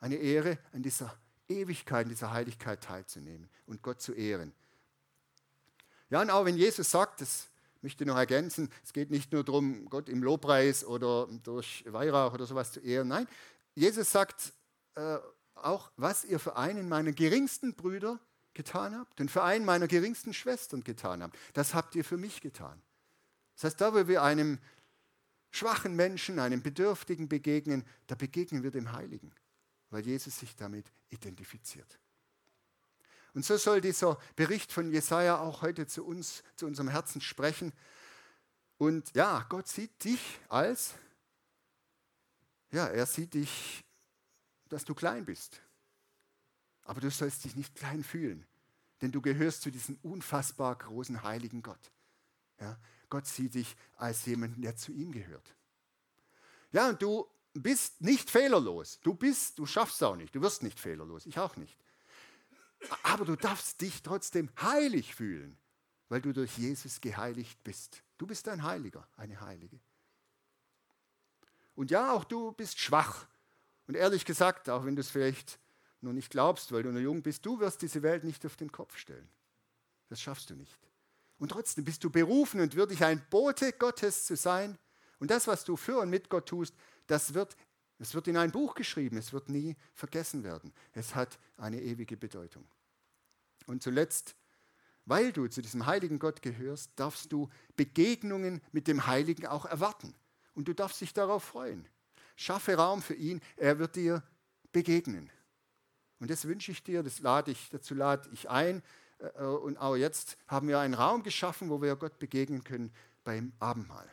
Eine 0.00 0.16
Ehre, 0.16 0.58
an 0.72 0.82
dieser 0.82 1.16
Ewigkeit, 1.48 2.04
in 2.04 2.10
dieser 2.10 2.32
Heiligkeit 2.32 2.82
teilzunehmen 2.82 3.48
und 3.66 3.82
Gott 3.82 4.00
zu 4.00 4.12
ehren. 4.12 4.52
Ja, 6.10 6.22
und 6.22 6.30
auch 6.30 6.44
wenn 6.44 6.56
Jesus 6.56 6.90
sagt, 6.90 7.20
das 7.20 7.48
möchte 7.82 8.04
ich 8.04 8.08
noch 8.08 8.16
ergänzen, 8.16 8.70
es 8.84 8.92
geht 8.92 9.10
nicht 9.10 9.32
nur 9.32 9.44
darum, 9.44 9.88
Gott 9.88 10.08
im 10.08 10.22
Lobpreis 10.22 10.84
oder 10.84 11.26
durch 11.42 11.84
Weihrauch 11.86 12.34
oder 12.34 12.46
sowas 12.46 12.72
zu 12.72 12.80
ehren. 12.80 13.08
Nein, 13.08 13.26
Jesus 13.74 14.10
sagt 14.10 14.52
äh, 14.94 15.18
auch, 15.54 15.90
was 15.96 16.24
ihr 16.24 16.38
für 16.38 16.56
einen 16.56 16.88
meiner 16.88 17.12
geringsten 17.12 17.74
Brüder 17.74 18.18
getan 18.54 18.96
habt 18.96 19.20
und 19.20 19.30
für 19.30 19.42
einen 19.42 19.64
meiner 19.64 19.86
geringsten 19.86 20.32
Schwestern 20.32 20.82
getan 20.82 21.22
habt, 21.22 21.36
das 21.52 21.74
habt 21.74 21.94
ihr 21.94 22.04
für 22.04 22.16
mich 22.16 22.40
getan. 22.40 22.80
Das 23.54 23.64
heißt, 23.64 23.80
da 23.80 23.94
wo 23.94 24.08
wir 24.08 24.22
einem 24.22 24.58
schwachen 25.50 25.96
Menschen, 25.96 26.38
einem 26.38 26.62
Bedürftigen 26.62 27.28
begegnen, 27.28 27.84
da 28.06 28.14
begegnen 28.14 28.62
wir 28.62 28.70
dem 28.70 28.92
Heiligen, 28.92 29.32
weil 29.90 30.04
Jesus 30.04 30.38
sich 30.38 30.54
damit 30.56 30.90
identifiziert. 31.10 31.98
Und 33.34 33.44
so 33.44 33.56
soll 33.58 33.80
dieser 33.80 34.18
Bericht 34.34 34.72
von 34.72 34.90
Jesaja 34.90 35.38
auch 35.38 35.60
heute 35.60 35.86
zu 35.86 36.06
uns, 36.06 36.42
zu 36.56 36.66
unserem 36.66 36.88
Herzen 36.88 37.20
sprechen. 37.20 37.72
Und 38.78 39.14
ja, 39.14 39.44
Gott 39.48 39.68
sieht 39.68 40.02
dich 40.04 40.40
als, 40.48 40.94
ja, 42.70 42.86
er 42.86 43.04
sieht 43.04 43.34
dich, 43.34 43.84
dass 44.68 44.84
du 44.84 44.94
klein 44.94 45.26
bist. 45.26 45.60
Aber 46.84 47.00
du 47.00 47.10
sollst 47.10 47.44
dich 47.44 47.56
nicht 47.56 47.74
klein 47.74 48.02
fühlen, 48.02 48.46
denn 49.02 49.12
du 49.12 49.20
gehörst 49.20 49.62
zu 49.62 49.70
diesem 49.70 49.98
unfassbar 50.02 50.76
großen 50.76 51.22
heiligen 51.22 51.62
Gott. 51.62 51.90
Ja, 52.58 52.78
Gott 53.10 53.26
sieht 53.26 53.54
dich 53.54 53.76
als 53.96 54.24
jemanden, 54.24 54.62
der 54.62 54.76
zu 54.76 54.92
ihm 54.92 55.12
gehört. 55.12 55.54
Ja, 56.72 56.88
und 56.88 57.02
du 57.02 57.28
bist 57.60 58.00
nicht 58.00 58.30
fehlerlos. 58.30 59.00
Du 59.02 59.14
bist, 59.14 59.58
du 59.58 59.66
schaffst 59.66 59.96
es 59.96 60.02
auch 60.02 60.16
nicht. 60.16 60.34
Du 60.34 60.40
wirst 60.42 60.62
nicht 60.62 60.78
fehlerlos. 60.78 61.26
Ich 61.26 61.38
auch 61.38 61.56
nicht. 61.56 61.76
Aber 63.02 63.24
du 63.24 63.36
darfst 63.36 63.80
dich 63.80 64.02
trotzdem 64.02 64.50
heilig 64.60 65.14
fühlen, 65.14 65.56
weil 66.08 66.20
du 66.20 66.32
durch 66.32 66.58
Jesus 66.58 67.00
geheiligt 67.00 67.62
bist. 67.64 68.02
Du 68.18 68.26
bist 68.26 68.48
ein 68.48 68.62
Heiliger, 68.62 69.06
eine 69.16 69.40
Heilige. 69.40 69.78
Und 71.74 71.90
ja, 71.90 72.12
auch 72.12 72.24
du 72.24 72.52
bist 72.52 72.78
schwach. 72.78 73.26
Und 73.86 73.94
ehrlich 73.94 74.24
gesagt, 74.24 74.68
auch 74.68 74.84
wenn 74.84 74.96
du 74.96 75.00
es 75.00 75.10
vielleicht 75.10 75.58
nur 76.00 76.12
nicht 76.12 76.30
glaubst, 76.30 76.72
weil 76.72 76.82
du 76.82 76.92
noch 76.92 77.00
jung 77.00 77.22
bist, 77.22 77.44
du 77.44 77.60
wirst 77.60 77.82
diese 77.82 78.02
Welt 78.02 78.24
nicht 78.24 78.44
auf 78.46 78.56
den 78.56 78.72
Kopf 78.72 78.96
stellen. 78.96 79.28
Das 80.08 80.20
schaffst 80.20 80.50
du 80.50 80.54
nicht. 80.54 80.78
Und 81.38 81.50
trotzdem 81.50 81.84
bist 81.84 82.02
du 82.02 82.10
berufen 82.10 82.60
und 82.60 82.74
würdig, 82.74 83.04
ein 83.04 83.24
Bote 83.28 83.72
Gottes 83.72 84.24
zu 84.24 84.36
sein. 84.36 84.78
Und 85.18 85.30
das, 85.30 85.46
was 85.46 85.64
du 85.64 85.76
für 85.76 85.98
und 85.98 86.10
mit 86.10 86.28
Gott 86.30 86.46
tust, 86.48 86.74
das 87.06 87.34
wird, 87.34 87.56
das 87.98 88.14
wird 88.14 88.28
in 88.28 88.36
ein 88.36 88.52
Buch 88.52 88.74
geschrieben. 88.74 89.16
Es 89.16 89.32
wird 89.32 89.48
nie 89.48 89.76
vergessen 89.94 90.44
werden. 90.44 90.72
Es 90.92 91.14
hat 91.14 91.38
eine 91.56 91.80
ewige 91.80 92.16
Bedeutung. 92.16 92.66
Und 93.66 93.82
zuletzt, 93.82 94.36
weil 95.04 95.32
du 95.32 95.46
zu 95.48 95.62
diesem 95.62 95.86
heiligen 95.86 96.18
Gott 96.18 96.42
gehörst, 96.42 96.92
darfst 96.96 97.32
du 97.32 97.48
Begegnungen 97.76 98.60
mit 98.72 98.88
dem 98.88 99.06
Heiligen 99.06 99.46
auch 99.46 99.64
erwarten. 99.64 100.14
Und 100.54 100.68
du 100.68 100.74
darfst 100.74 101.00
dich 101.00 101.12
darauf 101.12 101.44
freuen. 101.44 101.88
Schaffe 102.36 102.74
Raum 102.74 103.02
für 103.02 103.14
ihn, 103.14 103.40
er 103.56 103.78
wird 103.78 103.96
dir 103.96 104.22
begegnen. 104.72 105.30
Und 106.18 106.30
das 106.30 106.46
wünsche 106.46 106.72
ich 106.72 106.82
dir, 106.82 107.02
das 107.02 107.20
lade 107.20 107.50
ich, 107.50 107.70
dazu 107.70 107.94
lade 107.94 108.28
ich 108.32 108.48
ein. 108.48 108.82
Äh, 109.18 109.42
und 109.42 109.76
auch 109.78 109.96
jetzt 109.96 110.36
haben 110.46 110.68
wir 110.68 110.78
einen 110.78 110.94
Raum 110.94 111.22
geschaffen, 111.22 111.70
wo 111.70 111.80
wir 111.82 111.96
Gott 111.96 112.18
begegnen 112.18 112.64
können 112.64 112.92
beim 113.24 113.52
Abendmahl. 113.58 114.10